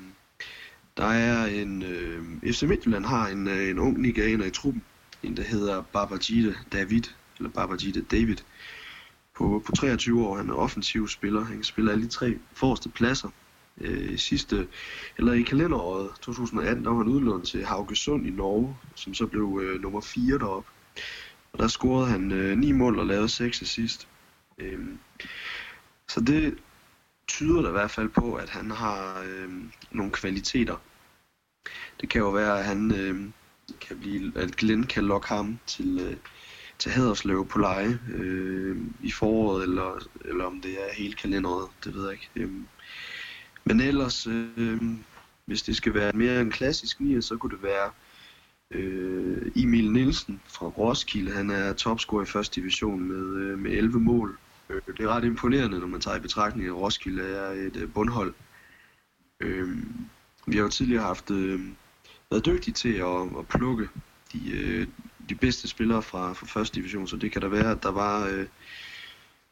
der 0.97 1.05
er 1.05 1.47
en, 1.47 1.83
øh, 1.83 2.53
FC 2.53 2.63
Midtjylland 2.63 3.05
har 3.05 3.29
en, 3.29 3.49
øh, 3.49 3.71
en 3.71 3.79
ung 3.79 4.01
nigerianer 4.01 4.45
i 4.45 4.51
truppen, 4.51 4.83
en 5.23 5.37
der 5.37 5.43
hedder 5.43 5.83
Babajide 5.83 6.55
David, 6.73 7.03
eller 7.39 7.51
Babajide 7.51 8.03
David, 8.03 8.37
på, 9.37 9.63
på 9.67 9.73
23 9.73 10.27
år. 10.27 10.37
Han 10.37 10.51
er 10.51 10.55
offensiv 10.55 11.09
spiller, 11.09 11.45
han 11.45 11.57
kan 11.57 11.65
spille 11.65 11.93
alle 11.93 12.05
de 12.05 12.09
tre 12.09 12.39
forreste 12.53 12.89
pladser. 12.89 13.29
Øh, 13.81 14.19
sidste, 14.19 14.69
eller 15.19 15.33
i 15.33 15.43
kalenderåret 15.43 16.11
2018, 16.21 16.85
der 16.85 16.91
var 16.91 16.99
han 16.99 17.09
udlånt 17.09 17.47
til 17.47 17.65
Haugesund 17.65 18.27
i 18.27 18.31
Norge, 18.31 18.77
som 18.95 19.15
så 19.15 19.27
blev 19.27 19.61
øh, 19.63 19.81
nummer 19.81 20.01
4 20.01 20.39
deroppe. 20.39 20.71
Og 21.53 21.59
der 21.59 21.69
scorede 21.69 22.07
han 22.07 22.33
øh, 22.33 22.59
9 22.59 22.73
mål 22.73 22.99
og 22.99 23.07
lavede 23.07 23.29
6 23.29 23.63
assist. 23.63 24.09
Øh, 24.59 24.79
så 26.09 26.21
det 26.21 26.55
tyder 27.29 27.63
da 27.63 27.69
i 27.69 27.73
hvert 27.73 27.91
fald 27.91 28.09
på, 28.09 28.35
at 28.35 28.49
han 28.49 28.71
har 28.71 29.23
øh, 29.27 29.51
nogle 29.91 30.13
kvaliteter. 30.13 30.77
det 32.01 32.09
kan 32.09 32.21
jo 32.21 32.31
være, 32.31 32.59
at 32.59 32.65
han 32.65 32.95
øh, 32.95 33.31
kan 33.81 33.99
blive, 33.99 34.33
at 34.37 34.57
Glenn 34.57 34.85
kan 34.85 35.05
lokke 35.05 35.29
ham 35.29 35.59
til, 35.67 35.99
øh, 36.01 36.17
til 36.79 36.93
Haderslev 36.93 37.47
på 37.49 37.59
leje 37.59 38.01
øh, 38.15 38.77
i 39.03 39.11
foråret, 39.11 39.63
eller, 39.63 40.09
eller 40.25 40.45
om 40.45 40.61
det 40.61 40.71
er 40.71 40.95
hele 40.95 41.15
kalenderet, 41.15 41.69
det 41.85 41.95
ved 41.95 42.05
jeg 42.05 42.13
ikke. 42.13 42.31
Øh, 42.37 42.51
men 43.65 43.81
ellers, 43.81 44.27
øh, 44.27 44.83
hvis 45.45 45.63
det 45.63 45.77
skal 45.77 45.95
være 45.95 46.13
mere 46.13 46.41
en 46.41 46.51
klassisk 46.51 47.01
nier, 47.01 47.21
så 47.21 47.37
kunne 47.37 47.57
det 47.57 47.63
være 47.63 47.91
øh, 48.71 49.53
Emil 49.57 49.93
Nielsen 49.93 50.41
fra 50.47 50.67
Roskilde. 50.67 51.33
Han 51.33 51.51
er 51.51 51.73
topscorer 51.73 52.23
i 52.23 52.27
første 52.27 52.61
division 52.61 53.01
med, 53.01 53.43
øh, 53.43 53.59
med 53.59 53.71
11 53.71 54.01
mål. 54.01 54.39
Øh, 54.73 54.81
det 54.87 55.05
er 55.05 55.09
ret 55.09 55.25
imponerende, 55.25 55.79
når 55.79 55.87
man 55.87 56.01
tager 56.01 56.17
i 56.17 56.21
betragtning, 56.21 56.69
at 56.69 56.75
Roskilde 56.75 57.23
er 57.23 57.51
et 57.51 57.77
øh, 57.77 57.93
bundhold. 57.93 58.35
Øh, 59.41 59.69
vi 60.47 60.57
har 60.57 60.63
jo 60.63 60.69
tidligere 60.69 61.03
haft 61.03 61.31
øh, 61.31 61.61
været 62.31 62.47
dygtige 62.47 62.75
til 62.75 62.95
at, 62.95 63.39
at 63.39 63.49
plukke 63.49 63.89
de, 64.33 64.51
øh, 64.53 64.87
de 65.29 65.35
bedste 65.35 65.69
spillere 65.69 66.03
fra, 66.03 66.33
fra 66.33 66.47
første 66.47 66.75
division, 66.75 67.07
så 67.07 67.17
det 67.17 67.33
kan 67.33 67.43
da 67.43 67.49
være, 67.49 67.71
at 67.71 67.83
der 67.83 67.91
var, 67.91 68.27
øh, 68.27 68.47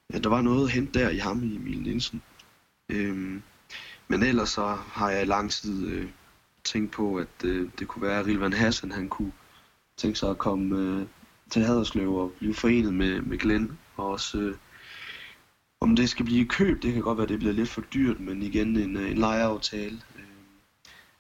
at 0.09 0.25
der 0.25 0.31
var 0.31 0.41
noget 0.41 0.65
at 0.67 0.73
hente 0.73 0.99
der 0.99 1.11
i 1.11 1.19
ham 1.19 1.43
i 1.43 1.57
Emil 1.57 1.83
Nielsen. 1.83 2.23
Øh, 2.89 3.41
men 4.09 4.23
ellers 4.23 4.49
så 4.49 4.67
har 4.75 5.11
jeg 5.11 5.23
i 5.23 5.27
lang 5.27 5.51
tid 5.51 5.87
øh, 5.87 6.09
tænkt 6.65 6.93
på, 6.93 7.17
at 7.17 7.45
øh, 7.45 7.69
det 7.79 7.89
kunne 7.89 8.03
være, 8.03 8.21
at 8.21 8.27
Rilvan 8.27 8.53
Hassan 8.53 8.93
han 8.93 9.09
kunne 9.09 9.33
tænke 9.97 10.19
sig 10.19 10.31
at 10.31 10.39
komme 10.39 10.79
øh, 10.79 11.07
til 11.51 11.63
Haderslev 11.63 12.15
og 12.15 12.33
blive 12.39 12.55
forenet 12.55 12.95
med, 12.95 13.21
med 13.21 13.39
Glenn. 13.39 13.79
Og 13.97 14.11
også, 14.11 14.39
øh, 14.39 14.55
om 15.81 15.97
det 15.97 16.11
skal 16.11 16.25
blive 16.25 16.47
køb, 16.47 16.83
det 16.83 16.93
kan 16.93 17.03
godt 17.03 17.19
være, 17.19 17.23
at 17.23 17.29
det 17.29 17.39
bliver 17.39 17.55
lidt 17.55 17.69
for 17.69 17.81
dyrt, 17.81 18.21
men 18.21 18.43
igen 18.43 18.77
en, 18.77 18.97
øh, 18.97 19.11
en 19.11 19.19
lejeaftale. 19.19 20.01
Øh, 20.17 20.25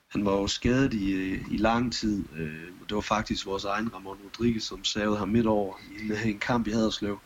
han 0.08 0.24
var 0.24 0.32
jo 0.32 0.46
skadet 0.46 0.94
i, 0.94 1.12
øh, 1.12 1.52
i 1.52 1.56
lang 1.56 1.92
tid. 1.92 2.24
Det 2.88 2.94
var 2.94 3.00
faktisk 3.00 3.46
vores 3.46 3.64
egen 3.64 3.94
Ramon 3.94 4.18
Rodriguez, 4.24 4.62
som 4.62 4.84
savede 4.84 5.18
ham 5.18 5.28
midt 5.28 5.46
over 5.46 5.74
i 5.90 6.04
en, 6.04 6.28
en 6.28 6.38
kamp 6.38 6.66
i 6.66 6.70
Haderslev. 6.70 7.18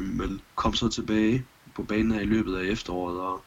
Men 0.00 0.40
kom 0.54 0.74
så 0.74 0.88
tilbage 0.88 1.44
på 1.74 1.82
banen 1.82 2.12
her 2.12 2.20
i 2.20 2.24
løbet 2.26 2.56
af 2.56 2.64
efteråret, 2.64 3.20
og 3.20 3.44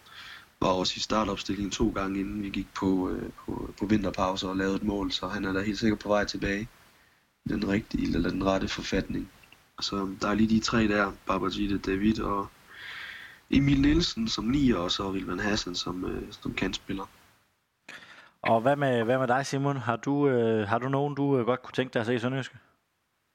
var 0.62 0.68
også 0.68 0.94
i 0.98 1.00
startopstillingen 1.00 1.72
to 1.72 1.90
gange, 1.90 2.20
inden 2.20 2.44
vi 2.44 2.50
gik 2.50 2.68
på, 2.74 3.18
på, 3.46 3.74
på 3.80 3.86
vinterpause 3.86 4.48
og 4.48 4.58
lavede 4.58 4.76
et 4.76 4.84
mål, 4.84 5.12
så 5.12 5.28
han 5.28 5.46
er 5.46 5.54
da 5.54 5.62
helt 5.62 5.80
sikkert 5.80 6.00
på 6.00 6.10
vej 6.10 6.26
tilbage 6.26 6.68
i 7.46 7.50
den 7.50 7.68
rigtige, 7.68 8.16
eller 8.16 8.30
den 8.30 8.46
rette 8.46 8.68
forfatning. 8.68 9.30
Så 9.82 10.16
der 10.22 10.28
er 10.28 10.34
lige 10.34 10.50
de 10.50 10.60
tre 10.60 10.88
der, 10.88 11.12
Babajide, 11.26 11.78
David 11.78 12.22
og 12.22 12.48
Emil 13.52 13.82
Nielsen 13.82 14.28
som 14.28 14.46
nier, 14.46 14.78
og 14.78 14.92
så 14.92 15.12
Rilvan 15.12 15.40
Hassan 15.40 15.76
som, 15.76 16.06
øh, 16.06 16.24
som 16.32 16.54
kantspiller. 16.54 17.06
Og 18.42 18.62
hvad 18.62 18.76
med, 18.76 19.04
hvad 19.04 19.18
med 19.18 19.28
dig, 19.28 19.46
Simon? 19.46 19.78
Har 19.78 19.96
du, 19.96 20.28
øh, 20.28 20.68
har 20.68 20.78
du 20.78 20.90
nogen, 20.90 21.16
du 21.16 21.38
øh, 21.38 21.46
godt 21.46 21.64
kunne 21.64 21.74
tænke 21.74 21.94
dig 21.94 22.00
at 22.00 22.06
se 22.06 22.16
i 22.16 22.20
Sønderjyske? 22.20 22.58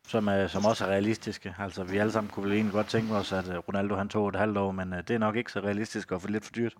Som, 0.08 0.28
øh, 0.28 0.50
som 0.50 0.64
også 0.64 0.84
er 0.84 0.88
realistiske. 0.88 1.54
Altså, 1.58 1.84
vi 1.84 1.96
alle 1.96 2.12
sammen 2.12 2.30
kunne 2.30 2.44
vel 2.44 2.52
egentlig 2.52 2.72
godt 2.72 2.86
tænke 2.86 3.14
os, 3.14 3.32
at 3.32 3.48
øh, 3.48 3.56
Ronaldo 3.56 3.94
han 3.94 4.08
tog 4.08 4.28
et 4.28 4.36
halvt 4.36 4.58
år, 4.58 4.72
men 4.72 4.92
øh, 4.92 4.98
det 4.98 5.10
er 5.10 5.18
nok 5.18 5.36
ikke 5.36 5.52
så 5.52 5.60
realistisk 5.60 6.12
og 6.12 6.22
for 6.22 6.28
lidt 6.28 6.44
for 6.44 6.52
dyrt. 6.52 6.74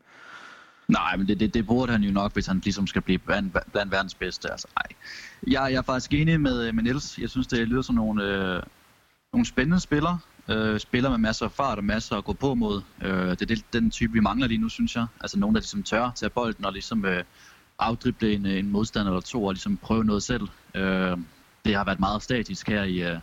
Nej, 0.89 1.17
men 1.17 1.29
det, 1.29 1.41
det, 1.41 1.55
det 1.55 1.67
burde 1.67 1.93
han 1.93 2.03
jo 2.03 2.13
nok, 2.13 2.33
hvis 2.33 2.47
han 2.47 2.59
ligesom 2.59 2.87
skal 2.87 3.03
blive 3.03 3.19
blandt, 3.19 3.57
blandt 3.73 3.93
verdens 3.93 4.15
bedste. 4.15 4.51
Altså, 4.51 4.69
ej. 4.77 4.87
Jeg, 5.47 5.73
jeg 5.73 5.79
er 5.79 5.83
faktisk 5.83 6.13
enig 6.13 6.41
med, 6.41 6.73
med 6.73 6.83
Niels. 6.83 7.19
Jeg 7.19 7.31
synes, 7.31 7.47
det 7.47 7.69
lyder 7.69 7.83
som 7.83 7.95
nogle, 7.95 8.25
øh, 8.25 8.63
nogle 9.33 9.47
spændende 9.47 9.81
spillere. 9.81 10.19
Øh, 10.49 10.81
spiller 10.81 11.11
med 11.11 11.19
masser 11.19 11.45
af 11.45 11.53
fart 11.53 11.79
og 11.79 11.85
masser 11.85 12.17
at 12.17 12.25
gå 12.25 12.33
på 12.33 12.55
mod. 12.55 12.83
Øh, 13.03 13.31
det 13.31 13.43
er 13.43 13.47
det, 13.47 13.65
den 13.73 13.91
type, 13.91 14.13
vi 14.13 14.21
mangler 14.21 14.47
lige 14.47 14.59
nu, 14.59 14.69
synes 14.69 14.97
jeg. 14.97 15.07
Altså 15.21 15.39
nogen, 15.39 15.55
der 15.55 15.61
ligesom 15.61 15.83
tør 15.83 16.11
tage 16.17 16.31
bolden 16.31 16.65
og 16.65 16.73
ligesom 16.73 17.05
øh, 17.05 17.25
afdrible 17.79 18.33
en, 18.33 18.47
øh, 18.47 18.59
en 18.59 18.71
modstander 18.71 19.11
eller 19.11 19.21
to 19.21 19.45
og 19.45 19.53
ligesom 19.53 19.77
prøve 19.77 20.05
noget 20.05 20.23
selv. 20.23 20.49
Øh, 20.75 21.17
det 21.65 21.75
har 21.75 21.85
været 21.85 22.01
meget 22.01 22.23
statisk 22.23 22.69
her 22.69 22.83
i, 22.83 23.03
øh, 23.03 23.19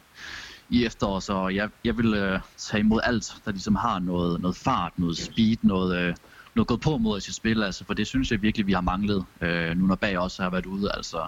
i 0.70 0.86
efteråret, 0.86 1.24
så 1.24 1.48
jeg, 1.48 1.70
jeg 1.84 1.98
vil 1.98 2.14
øh, 2.14 2.40
tage 2.58 2.80
imod 2.80 3.00
alt, 3.04 3.36
der 3.46 3.52
ligesom 3.52 3.76
har 3.76 4.00
noget, 4.00 4.42
noget 4.42 4.56
fart, 4.56 5.00
noget 5.00 5.18
speed, 5.18 5.58
noget... 5.62 5.98
Øh, 5.98 6.16
noget 6.56 6.68
gået 6.68 6.82
på 6.82 6.98
mod 6.98 7.18
i 7.18 7.22
sit 7.22 7.36
spil, 7.36 7.64
altså, 7.64 7.86
for 7.86 7.94
det 7.94 8.08
synes 8.08 8.32
jeg 8.32 8.42
virkelig, 8.42 8.68
vi 8.68 8.74
har 8.74 8.82
manglet, 8.82 9.26
øh, 9.42 9.78
nu 9.78 9.86
når 9.86 9.96
bag 9.96 10.18
også 10.18 10.44
har 10.44 10.50
været 10.50 10.66
ude. 10.66 10.92
Altså. 10.94 11.28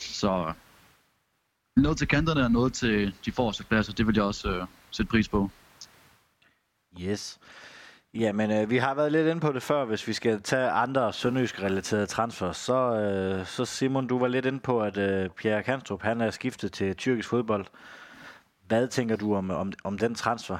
Så 0.00 0.52
noget 1.76 1.98
til 1.98 2.08
kanterne 2.08 2.44
og 2.44 2.50
noget 2.50 2.72
til 2.72 3.14
de 3.24 3.32
forreste 3.32 3.64
pladser, 3.64 3.92
det 3.92 4.06
vil 4.06 4.14
jeg 4.14 4.24
også 4.24 4.50
øh, 4.50 4.66
sætte 4.96 5.10
pris 5.10 5.28
på. 5.28 5.50
Yes. 7.00 7.38
Jamen, 8.14 8.50
øh, 8.50 8.70
vi 8.70 8.76
har 8.76 8.94
været 8.94 9.12
lidt 9.12 9.26
inde 9.26 9.40
på 9.40 9.52
det 9.52 9.62
før, 9.62 9.84
hvis 9.84 10.08
vi 10.08 10.12
skal 10.12 10.42
tage 10.42 10.70
andre 10.70 11.12
sønderjysk 11.12 11.62
relaterede 11.62 12.06
transfer. 12.06 12.52
Så, 12.52 12.74
øh, 12.74 13.46
så 13.46 13.64
Simon, 13.64 14.06
du 14.06 14.18
var 14.18 14.28
lidt 14.28 14.46
inde 14.46 14.60
på, 14.60 14.82
at 14.82 14.96
øh, 14.96 15.30
Pierre 15.30 15.62
Kanstrup, 15.62 16.02
han 16.02 16.20
er 16.20 16.30
skiftet 16.30 16.72
til 16.72 16.96
tyrkisk 16.96 17.28
fodbold. 17.28 17.66
Hvad 18.68 18.88
tænker 18.88 19.16
du 19.16 19.34
om, 19.34 19.50
om, 19.50 19.72
om 19.84 19.98
den 19.98 20.14
transfer? 20.14 20.58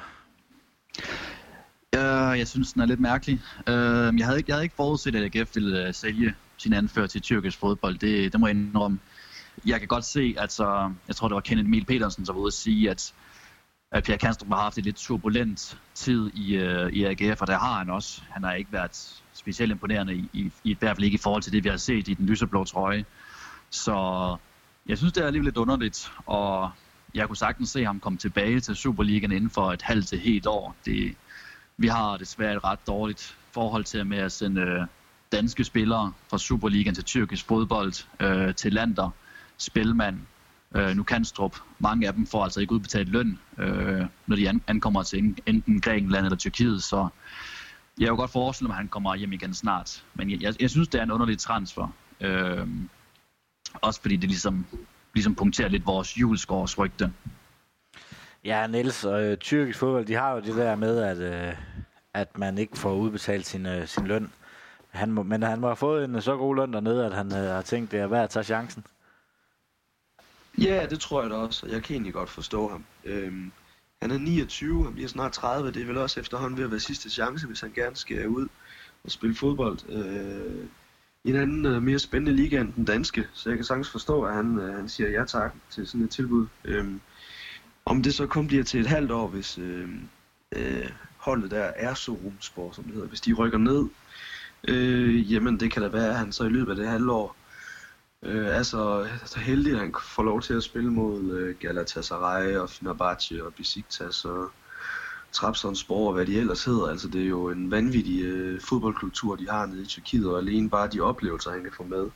Uh, 1.95 2.39
jeg 2.39 2.47
synes, 2.47 2.73
den 2.73 2.81
er 2.81 2.85
lidt 2.85 2.99
mærkelig. 2.99 3.41
Uh, 3.59 3.73
jeg, 3.73 4.25
havde 4.25 4.37
ikke, 4.37 4.49
jeg 4.49 4.55
havde 4.55 4.63
ikke 4.63 4.75
forudset, 4.75 5.15
at 5.15 5.35
AGF 5.35 5.55
ville 5.55 5.87
uh, 5.87 5.93
sælge 5.93 6.35
sin 6.57 6.73
anfører 6.73 7.07
til 7.07 7.21
tyrkisk 7.21 7.59
fodbold. 7.59 7.97
Det, 7.97 8.31
det 8.31 8.39
må 8.39 8.47
jeg 8.47 8.55
indrømme. 8.55 8.99
Jeg 9.65 9.79
kan 9.79 9.87
godt 9.87 10.05
se, 10.05 10.35
at 10.37 10.51
så, 10.51 10.91
jeg 11.07 11.15
tror, 11.15 11.27
det 11.27 11.35
var 11.35 11.41
Kenneth 11.41 11.67
Emil 11.67 11.85
Petersen, 11.85 12.25
som 12.25 12.35
var 12.35 12.41
ude 12.41 12.47
at 12.47 12.53
sige, 12.53 12.89
at, 12.89 13.13
at 13.91 14.03
Pierre 14.03 14.19
Kanstrup 14.19 14.49
har 14.49 14.61
haft 14.61 14.77
et 14.77 14.83
lidt 14.83 14.95
turbulent 14.95 15.77
tid 15.93 16.31
i, 16.33 16.55
øh, 16.55 16.91
i 16.91 17.03
AGF, 17.03 17.41
og 17.41 17.47
der 17.47 17.57
har 17.57 17.77
han 17.77 17.89
også. 17.89 18.21
Han 18.29 18.43
har 18.43 18.53
ikke 18.53 18.71
været 18.71 19.21
specielt 19.33 19.71
imponerende, 19.71 20.15
i, 20.15 20.29
i, 20.33 20.51
i 20.63 20.77
hvert 20.79 20.95
fald 20.95 21.05
ikke 21.05 21.15
i 21.15 21.21
forhold 21.23 21.41
til 21.41 21.51
det, 21.51 21.63
vi 21.63 21.69
har 21.69 21.77
set 21.77 22.07
i 22.07 22.13
den 22.13 22.25
lyseblå 22.25 22.63
trøje. 22.63 23.05
Så 23.69 24.37
jeg 24.87 24.97
synes, 24.97 25.13
det 25.13 25.23
er 25.23 25.27
alligevel 25.27 25.45
lidt 25.45 25.57
underligt, 25.57 26.11
og 26.25 26.71
jeg 27.13 27.27
kunne 27.27 27.37
sagtens 27.37 27.69
se 27.69 27.85
ham 27.85 27.99
komme 27.99 28.17
tilbage 28.17 28.59
til 28.59 28.75
Superligaen 28.75 29.31
inden 29.31 29.49
for 29.49 29.71
et 29.73 29.81
halvt 29.81 30.07
til 30.07 30.19
helt 30.19 30.47
år. 30.47 30.75
Det, 30.85 31.15
vi 31.77 31.87
har 31.87 32.17
desværre 32.17 32.55
et 32.55 32.63
ret 32.63 32.87
dårligt 32.87 33.37
forhold 33.51 33.83
til 33.83 34.05
med 34.05 34.17
at 34.17 34.31
sende 34.31 34.61
øh, 34.61 34.81
danske 35.31 35.63
spillere 35.63 36.13
fra 36.29 36.37
Superligaen 36.37 36.95
til 36.95 37.03
tyrkisk 37.03 37.45
fodbold 37.45 37.93
øh, 38.19 38.55
til 38.55 38.73
Lander, 38.73 39.09
Spilmand, 39.57 40.19
øh, 40.75 40.95
nu 40.95 41.03
Kanstrup. 41.03 41.57
Mange 41.79 42.07
af 42.07 42.13
dem 42.13 42.27
får 42.27 42.43
altså 42.43 42.59
ikke 42.59 42.73
udbetalt 42.73 43.09
løn, 43.09 43.39
øh, 43.57 44.05
når 44.27 44.35
de 44.35 44.49
an- 44.49 44.61
ankommer 44.67 45.03
til 45.03 45.35
enten 45.45 45.81
Grækenland 45.81 46.25
eller 46.25 46.37
Tyrkiet, 46.37 46.83
så 46.83 47.07
jeg 47.99 48.11
vil 48.11 48.17
godt 48.17 48.31
forestille 48.31 48.67
mig, 48.67 48.73
at 48.73 48.77
han 48.77 48.87
kommer 48.87 49.15
hjem 49.15 49.33
igen 49.33 49.53
snart. 49.53 50.03
Men 50.13 50.31
jeg, 50.31 50.41
jeg, 50.41 50.61
jeg 50.61 50.69
synes, 50.69 50.87
det 50.87 50.99
er 50.99 51.03
en 51.03 51.11
underlig 51.11 51.37
transfer. 51.39 51.87
Øh, 52.21 52.67
også 53.73 54.01
fordi 54.01 54.15
det 54.15 54.29
ligesom, 54.29 54.65
ligesom 55.13 55.35
punkterer 55.35 55.69
lidt 55.69 55.85
vores 55.85 56.17
juleskårs 56.17 56.77
rygte. 56.77 57.13
Ja, 58.43 58.67
Niels 58.67 59.05
og 59.05 59.23
øh, 59.23 59.37
tyrkisk 59.37 59.79
fodbold, 59.79 60.05
de 60.05 60.13
har 60.13 60.31
jo 60.31 60.39
det 60.39 60.55
der 60.55 60.75
med, 60.75 60.97
at, 60.99 61.17
øh, 61.17 61.55
at 62.13 62.37
man 62.37 62.57
ikke 62.57 62.77
får 62.77 62.93
udbetalt 62.93 63.45
sin, 63.45 63.65
øh, 63.65 63.87
sin 63.87 64.07
løn. 64.07 64.31
Han 64.89 65.11
må, 65.11 65.23
men 65.23 65.43
han 65.43 65.59
må 65.59 65.67
have 65.67 65.75
fået 65.75 66.05
en 66.05 66.15
øh, 66.15 66.21
så 66.21 66.37
god 66.37 66.55
løn 66.55 66.73
dernede, 66.73 67.05
at 67.05 67.13
han 67.13 67.27
øh, 67.33 67.49
har 67.49 67.61
tænkt, 67.61 67.91
det 67.91 67.99
er 67.99 68.07
værd 68.07 68.23
at 68.23 68.29
tage 68.29 68.43
chancen. 68.43 68.83
Ja, 70.61 70.85
det 70.89 70.99
tror 70.99 71.21
jeg 71.21 71.29
da 71.29 71.35
også, 71.35 71.67
jeg 71.67 71.83
kan 71.83 71.93
egentlig 71.93 72.13
godt 72.13 72.29
forstå 72.29 72.69
ham. 72.69 72.85
Øhm, 73.05 73.51
han 74.01 74.11
er 74.11 74.17
29, 74.17 74.83
han 74.83 74.93
bliver 74.93 75.09
snart 75.09 75.31
30, 75.31 75.71
det 75.71 75.81
er 75.81 75.85
vel 75.85 75.97
også 75.97 76.19
efterhånden 76.19 76.57
ved 76.57 76.65
at 76.65 76.71
være 76.71 76.79
sidste 76.79 77.09
chance, 77.09 77.47
hvis 77.47 77.61
han 77.61 77.71
gerne 77.71 77.95
skal 77.95 78.27
ud 78.27 78.47
og 79.03 79.11
spille 79.11 79.35
fodbold. 79.35 79.79
Øh, 79.89 80.65
i 81.23 81.29
en 81.29 81.35
anden 81.35 81.65
øh, 81.65 81.83
mere 81.83 81.99
spændende 81.99 82.35
liga 82.35 82.61
end 82.61 82.73
den 82.73 82.85
danske, 82.85 83.27
så 83.33 83.49
jeg 83.49 83.57
kan 83.57 83.65
sagtens 83.65 83.89
forstå, 83.89 84.23
at 84.23 84.33
han, 84.33 84.59
øh, 84.59 84.75
han 84.75 84.89
siger 84.89 85.09
ja 85.09 85.25
tak 85.25 85.53
til 85.69 85.87
sådan 85.87 86.05
et 86.05 86.09
tilbud. 86.09 86.47
Øhm, 86.65 87.01
om 87.85 88.03
det 88.03 88.13
så 88.13 88.27
kun 88.27 88.47
bliver 88.47 88.63
til 88.63 88.79
et 88.79 88.87
halvt 88.87 89.11
år, 89.11 89.27
hvis 89.27 89.57
øh, 89.57 89.89
øh, 90.51 90.89
holdet 91.17 91.51
der 91.51 91.63
er 91.63 91.93
så 91.93 92.11
rumspor, 92.11 92.71
som 92.71 92.83
det 92.83 92.93
hedder, 92.93 93.07
hvis 93.07 93.21
de 93.21 93.33
rykker 93.33 93.57
ned, 93.57 93.85
øh, 94.67 95.33
jamen 95.33 95.59
det 95.59 95.71
kan 95.71 95.81
da 95.81 95.87
være, 95.87 96.09
at 96.09 96.17
han 96.17 96.31
så 96.31 96.43
i 96.43 96.49
løbet 96.49 96.71
af 96.71 96.75
det 96.75 96.87
halvår 96.87 97.35
øh, 98.23 98.45
er 98.45 98.63
så, 98.63 99.07
så 99.25 99.39
heldig, 99.39 99.73
at 99.73 99.79
han 99.79 99.95
får 100.01 100.23
lov 100.23 100.41
til 100.41 100.53
at 100.53 100.63
spille 100.63 100.91
mod 100.91 101.31
øh, 101.31 101.55
Galatasaray 101.59 102.55
og 102.55 102.69
Fenerbahce 102.69 103.45
og 103.45 103.53
Besiktas 103.53 104.25
og 104.25 104.51
Trabzonspor 105.31 106.07
og 106.07 106.13
hvad 106.13 106.25
de 106.25 106.39
ellers 106.39 106.65
hedder. 106.65 106.87
Altså 106.87 107.07
det 107.07 107.21
er 107.21 107.27
jo 107.27 107.49
en 107.49 107.71
vanvittig 107.71 108.23
øh, 108.25 108.61
fodboldkultur, 108.61 109.35
de 109.35 109.49
har 109.49 109.65
nede 109.65 109.81
i 109.81 109.85
Tyrkiet, 109.85 110.27
og 110.27 110.37
alene 110.37 110.69
bare 110.69 110.87
de 110.87 111.01
oplevelser, 111.01 111.51
han 111.51 111.63
kan 111.63 111.71
få 111.77 111.83
med 111.83 112.09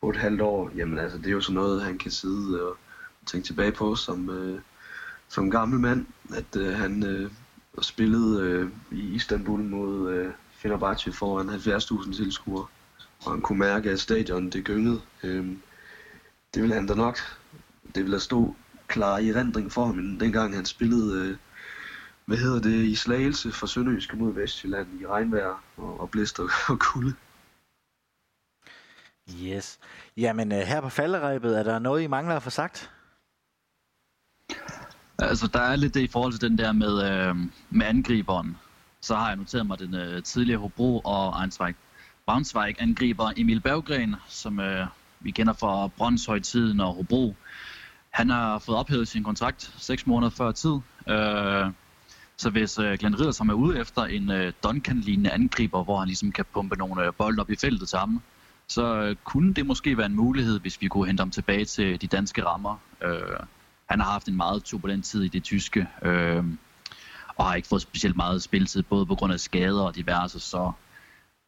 på 0.00 0.10
et 0.10 0.16
halvt 0.16 0.40
år, 0.40 0.70
jamen 0.76 0.98
altså 0.98 1.18
det 1.18 1.26
er 1.26 1.30
jo 1.30 1.40
sådan 1.40 1.54
noget, 1.54 1.82
han 1.82 1.98
kan 1.98 2.10
sidde 2.10 2.62
og 2.62 2.76
tænke 3.26 3.46
tilbage 3.46 3.72
på 3.72 3.94
som, 3.94 4.30
øh, 4.30 4.60
som 5.28 5.50
gammel 5.50 5.80
mand, 5.80 6.06
at 6.34 6.56
øh, 6.56 6.74
han 6.74 7.06
øh, 7.06 7.30
spillede 7.80 8.42
øh, 8.42 8.70
i 8.90 9.14
Istanbul 9.14 9.60
mod 9.60 10.12
øh, 10.12 10.32
Fenerbahce 10.52 11.12
foran 11.12 11.48
70.000 11.48 12.16
tilskuere, 12.16 12.66
og 13.24 13.32
han 13.32 13.40
kunne 13.40 13.58
mærke, 13.58 13.90
at 13.90 14.00
stadion 14.00 14.50
det 14.50 14.64
gyngede. 14.64 15.00
Øh, 15.22 15.46
det 16.54 16.62
ville 16.62 16.74
han 16.74 16.86
da 16.86 16.94
nok, 16.94 17.18
det 17.94 18.04
ville 18.04 18.20
stå 18.20 18.56
klar 18.86 19.18
i 19.18 19.32
rendring 19.32 19.72
for 19.72 19.86
ham, 19.86 20.18
dengang 20.18 20.54
han 20.54 20.64
spillede, 20.64 21.28
øh, 21.28 21.36
hvad 22.24 22.36
hedder 22.36 22.60
det, 22.60 22.84
i 22.84 22.94
Slagelse 22.94 23.52
for 23.52 23.66
Sønderjyske 23.66 24.16
mod 24.16 24.34
Vestjylland 24.34 25.00
i 25.00 25.06
regnvejr 25.06 25.62
og, 25.76 26.00
og 26.00 26.10
blæst 26.10 26.40
og, 26.40 26.50
og 26.68 26.78
kulde. 26.78 27.14
Yes. 29.44 29.78
Jamen, 30.16 30.52
øh, 30.52 30.58
her 30.58 30.80
på 30.80 30.88
falderæbet, 30.88 31.58
er 31.58 31.62
der 31.62 31.78
noget, 31.78 32.02
I 32.02 32.06
mangler 32.06 32.36
at 32.36 32.42
få 32.42 32.50
sagt? 32.50 32.90
Altså, 35.18 35.46
der 35.46 35.60
er 35.60 35.76
lidt 35.76 35.94
det 35.94 36.00
i 36.00 36.08
forhold 36.08 36.32
til 36.32 36.50
den 36.50 36.58
der 36.58 36.72
med, 36.72 37.10
øh, 37.10 37.36
med 37.70 37.86
angriberen. 37.86 38.56
Så 39.00 39.14
har 39.14 39.28
jeg 39.28 39.36
noteret 39.36 39.66
mig 39.66 39.78
den 39.78 39.94
øh, 39.94 40.22
tidligere 40.22 40.60
Hobro 40.60 40.98
og 40.98 41.42
Einsweig 41.42 41.74
Braunschweig-angriber 42.26 43.32
Emil 43.36 43.60
Berggren, 43.60 44.16
som 44.28 44.60
øh, 44.60 44.86
vi 45.20 45.30
kender 45.30 45.52
fra 45.52 45.86
Brøndshøj-tiden 45.86 46.80
og 46.80 46.94
Hobro. 46.94 47.34
Han 48.10 48.30
har 48.30 48.58
fået 48.58 48.78
ophævet 48.78 49.08
sin 49.08 49.24
kontrakt 49.24 49.74
6 49.78 50.06
måneder 50.06 50.30
før 50.30 50.52
tid. 50.52 50.78
Øh, 51.08 51.66
så 52.36 52.50
hvis 52.50 52.78
øh, 52.78 52.98
Glenn 52.98 53.20
Ridder, 53.20 53.30
som 53.30 53.48
er 53.48 53.54
ude 53.54 53.78
efter 53.78 54.02
en 54.02 54.30
øh, 54.30 54.52
Duncan-lignende 54.62 55.30
angriber, 55.30 55.84
hvor 55.84 55.98
han 55.98 56.06
ligesom 56.06 56.32
kan 56.32 56.44
pumpe 56.52 56.76
nogle 56.76 57.06
øh, 57.06 57.12
bolde 57.18 57.40
op 57.40 57.50
i 57.50 57.56
feltet 57.56 57.88
til 57.88 57.98
ham, 57.98 58.22
så 58.68 59.02
øh, 59.02 59.16
kunne 59.24 59.54
det 59.54 59.66
måske 59.66 59.98
være 59.98 60.06
en 60.06 60.16
mulighed, 60.16 60.60
hvis 60.60 60.80
vi 60.80 60.88
kunne 60.88 61.06
hente 61.06 61.20
ham 61.20 61.30
tilbage 61.30 61.64
til 61.64 62.00
de 62.00 62.06
danske 62.06 62.44
rammer. 62.44 62.76
Øh, 63.02 63.40
han 63.86 64.00
har 64.00 64.10
haft 64.12 64.28
en 64.28 64.36
meget 64.36 64.64
turbulent 64.64 65.04
tid 65.04 65.22
i 65.22 65.28
det 65.28 65.42
tyske, 65.44 65.86
øh, 66.02 66.44
og 67.36 67.44
har 67.44 67.54
ikke 67.54 67.68
fået 67.68 67.82
specielt 67.82 68.16
meget 68.16 68.42
spilletid, 68.42 68.82
både 68.82 69.06
på 69.06 69.14
grund 69.14 69.32
af 69.32 69.40
skader 69.40 69.82
og 69.82 69.94
diverse, 69.94 70.40
så 70.40 70.72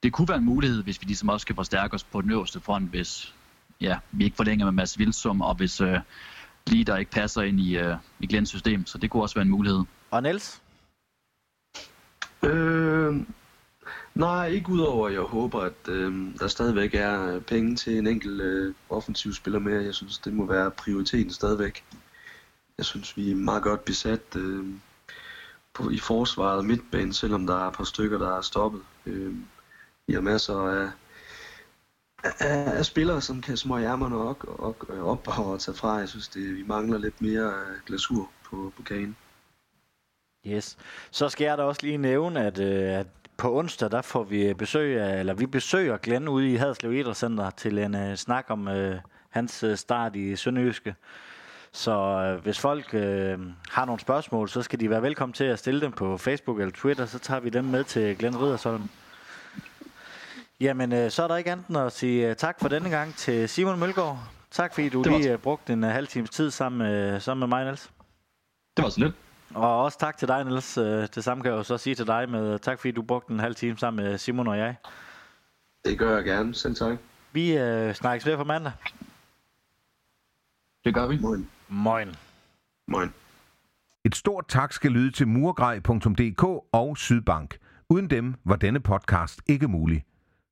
det 0.02 0.12
kunne 0.12 0.28
være 0.28 0.38
en 0.38 0.44
mulighed, 0.44 0.82
hvis 0.82 1.00
vi 1.00 1.06
ligesom 1.06 1.28
også 1.28 1.46
kan 1.46 1.56
forstærke 1.56 1.94
os 1.94 2.04
på 2.04 2.20
den 2.20 2.30
øverste 2.30 2.61
front, 2.61 2.90
hvis 2.90 3.34
ja, 3.80 3.98
vi 4.12 4.24
ikke 4.24 4.37
forlænger 4.37 4.64
med 4.66 4.72
Mads 4.72 4.98
Vilsum, 4.98 5.40
og 5.40 5.54
hvis 5.54 5.80
øh, 5.80 5.98
lige 6.66 6.84
der 6.84 6.96
ikke 6.96 7.11
passer 7.11 7.42
ind 7.42 7.61
i, 7.61 7.78
øh, 7.78 7.96
i 8.20 8.26
Glens 8.26 8.48
system, 8.48 8.87
så 8.87 8.98
det 8.98 9.11
kunne 9.11 9.22
også 9.22 9.34
være 9.34 9.42
en 9.42 9.50
mulighed. 9.50 9.84
Og 10.11 10.22
Niels? 10.22 10.62
Øh, 12.42 13.16
nej, 14.14 14.46
ikke 14.46 14.70
udover, 14.70 15.08
at 15.08 15.14
jeg 15.14 15.20
håber, 15.20 15.61
at 15.61 15.88
øh, 15.88 16.34
der 16.38 16.48
stadigvæk 16.48 16.94
er 16.94 17.40
penge 17.40 17.76
til 17.76 17.98
en 17.98 18.06
enkelt 18.06 18.40
øh, 18.40 18.74
offensiv 18.90 19.32
spiller 19.32 19.58
mere. 19.58 19.84
Jeg 19.84 19.94
synes, 19.94 20.18
det 20.18 20.32
må 20.32 20.46
være 20.46 20.70
prioriteten 20.70 21.32
stadigvæk. 21.32 21.84
Jeg 22.78 22.84
synes, 22.87 23.16
vi 23.16 23.30
er 23.30 23.37
meget 23.37 23.62
godt 23.62 23.84
besat 23.84 24.37
øh, 24.37 24.66
på, 25.74 25.90
i 25.90 25.98
forsvaret 25.98 26.64
midtbanen, 26.64 27.12
selvom 27.12 27.46
der 27.46 27.64
er 27.64 27.68
et 27.68 27.74
par 27.74 27.84
stykker, 27.84 28.18
der 28.18 28.37
er 28.37 28.40
stoppet. 28.40 28.80
Øh, 29.06 29.34
vi 30.09 30.14
har 30.14 30.21
masser 30.21 30.55
af, 30.55 30.90
af, 32.25 32.79
af 32.79 32.85
spillere, 32.85 33.21
som 33.21 33.40
kan 33.40 33.57
små 33.57 33.79
ærmerne 33.79 34.16
op, 34.16 34.44
og, 34.44 34.77
op 35.03 35.29
og 35.38 35.61
tage 35.61 35.75
fra. 35.75 35.94
Jeg 35.94 36.09
synes, 36.09 36.29
det, 36.29 36.57
vi 36.57 36.64
mangler 36.66 36.99
lidt 36.99 37.23
mere 37.23 37.47
øh, 37.47 37.77
glasur 37.87 38.31
på, 38.44 38.73
på 38.77 38.83
kagen. 38.83 39.16
Yes. 40.47 40.79
Så 41.11 41.29
skal 41.29 41.44
jeg 41.44 41.59
da 41.59 41.62
også 41.62 41.83
lige 41.83 41.99
nævne, 41.99 42.47
at, 42.47 42.59
øh, 42.59 42.99
at 42.99 43.07
på 43.37 43.59
onsdag, 43.59 43.90
der 43.90 44.03
får 44.03 44.23
vi 44.23 44.55
besøg 44.55 45.01
af, 45.01 45.21
eller 45.21 45.35
vi 45.35 45.47
besøger 45.47 45.97
Glenn 45.97 46.29
ude 46.29 46.53
i 46.53 46.57
Haderslev 46.57 46.92
Idrætscenter 46.92 47.51
til 47.51 47.79
en 47.79 47.94
uh, 47.94 48.14
snak 48.14 48.47
om 48.49 48.68
uh, 48.68 48.94
hans 49.31 49.64
uh, 49.64 49.75
start 49.75 50.16
i 50.16 50.37
Sønderjyske. 50.37 50.94
Så 51.73 52.35
uh, 52.35 52.42
hvis 52.42 52.59
folk 52.59 52.87
uh, 52.92 53.01
har 53.71 53.85
nogle 53.85 54.01
spørgsmål, 54.01 54.49
så 54.49 54.62
skal 54.62 54.81
de 54.81 54.90
være 54.90 55.03
velkommen 55.03 55.33
til 55.33 55.44
at 55.44 55.59
stille 55.59 55.81
dem 55.81 55.92
på 55.92 56.16
Facebook 56.16 56.61
eller 56.61 56.73
Twitter, 56.73 57.07
så 57.07 57.18
tager 57.18 57.40
vi 57.40 57.49
dem 57.49 57.64
med 57.64 57.85
til 57.85 58.18
Glenn 58.18 58.40
Riddersholm. 58.40 58.88
Jamen, 60.61 60.92
uh, 60.92 61.11
så 61.11 61.23
er 61.23 61.29
der 61.29 61.37
ikke 61.37 61.53
andet 61.53 61.77
at 61.77 61.92
sige 61.92 62.31
uh, 62.31 62.37
tak 62.37 62.61
for 62.61 62.68
denne 62.68 62.90
gang 62.90 63.14
til 63.14 63.49
Simon 63.49 63.79
Mølgaard. 63.79 64.18
Tak 64.51 64.75
fordi 64.75 64.88
du 64.88 65.03
lige 65.03 65.35
uh, 65.35 65.40
brugte 65.40 65.73
en 65.73 65.85
uh, 65.85 65.90
halv 65.90 66.07
times 66.07 66.31
tid 66.31 66.51
sammen, 66.51 67.14
uh, 67.14 67.21
sammen 67.21 67.40
med 67.40 67.49
mig, 67.49 67.64
Niels. 67.64 67.90
Det 68.77 68.83
var 68.83 68.90
så 68.90 69.01
lidt. 69.01 69.14
Og 69.55 69.83
også 69.85 69.99
tak 69.99 70.16
til 70.16 70.29
dig, 70.29 70.44
Niels. 70.44 70.79
Øh, 70.79 71.09
det 71.14 71.25
samme 71.25 71.42
kan 71.42 71.53
jeg 71.53 71.59
jo 71.59 71.62
så 71.62 71.79
sige 71.79 71.94
til 71.94 72.07
dig 72.07 72.31
med 72.31 72.59
tak, 72.59 72.79
fordi 72.79 72.92
du 72.92 73.03
brugte 73.03 73.33
en 73.33 73.40
halv 73.40 73.55
time 73.55 73.79
sammen 73.79 74.05
med 74.05 74.18
Simon 74.18 74.49
og 74.49 74.59
jeg. 74.59 74.77
Det 75.85 75.99
gør 75.99 76.14
jeg 76.16 76.25
gerne. 76.25 76.55
Selv 76.55 76.75
tak. 76.75 76.99
Vi 77.33 77.59
øh, 77.59 77.94
snakkes 77.94 78.27
ved 78.27 78.37
på 78.37 78.44
mandag. 78.44 78.73
Det 80.85 80.94
gør 80.94 81.07
vi. 81.07 81.18
Moin. 81.18 81.49
Moin. 81.68 82.09
Moin. 82.87 83.12
Et 84.05 84.16
stort 84.16 84.44
tak 84.49 84.73
skal 84.73 84.90
lyde 84.90 85.11
til 85.11 85.29
murgrej.dk 85.29 86.44
og 86.73 86.97
Sydbank. 86.99 87.59
Uden 87.88 88.11
dem 88.11 88.35
var 88.44 88.57
denne 88.57 88.81
podcast 88.81 89.42
ikke 89.47 89.68
mulig. 89.68 90.05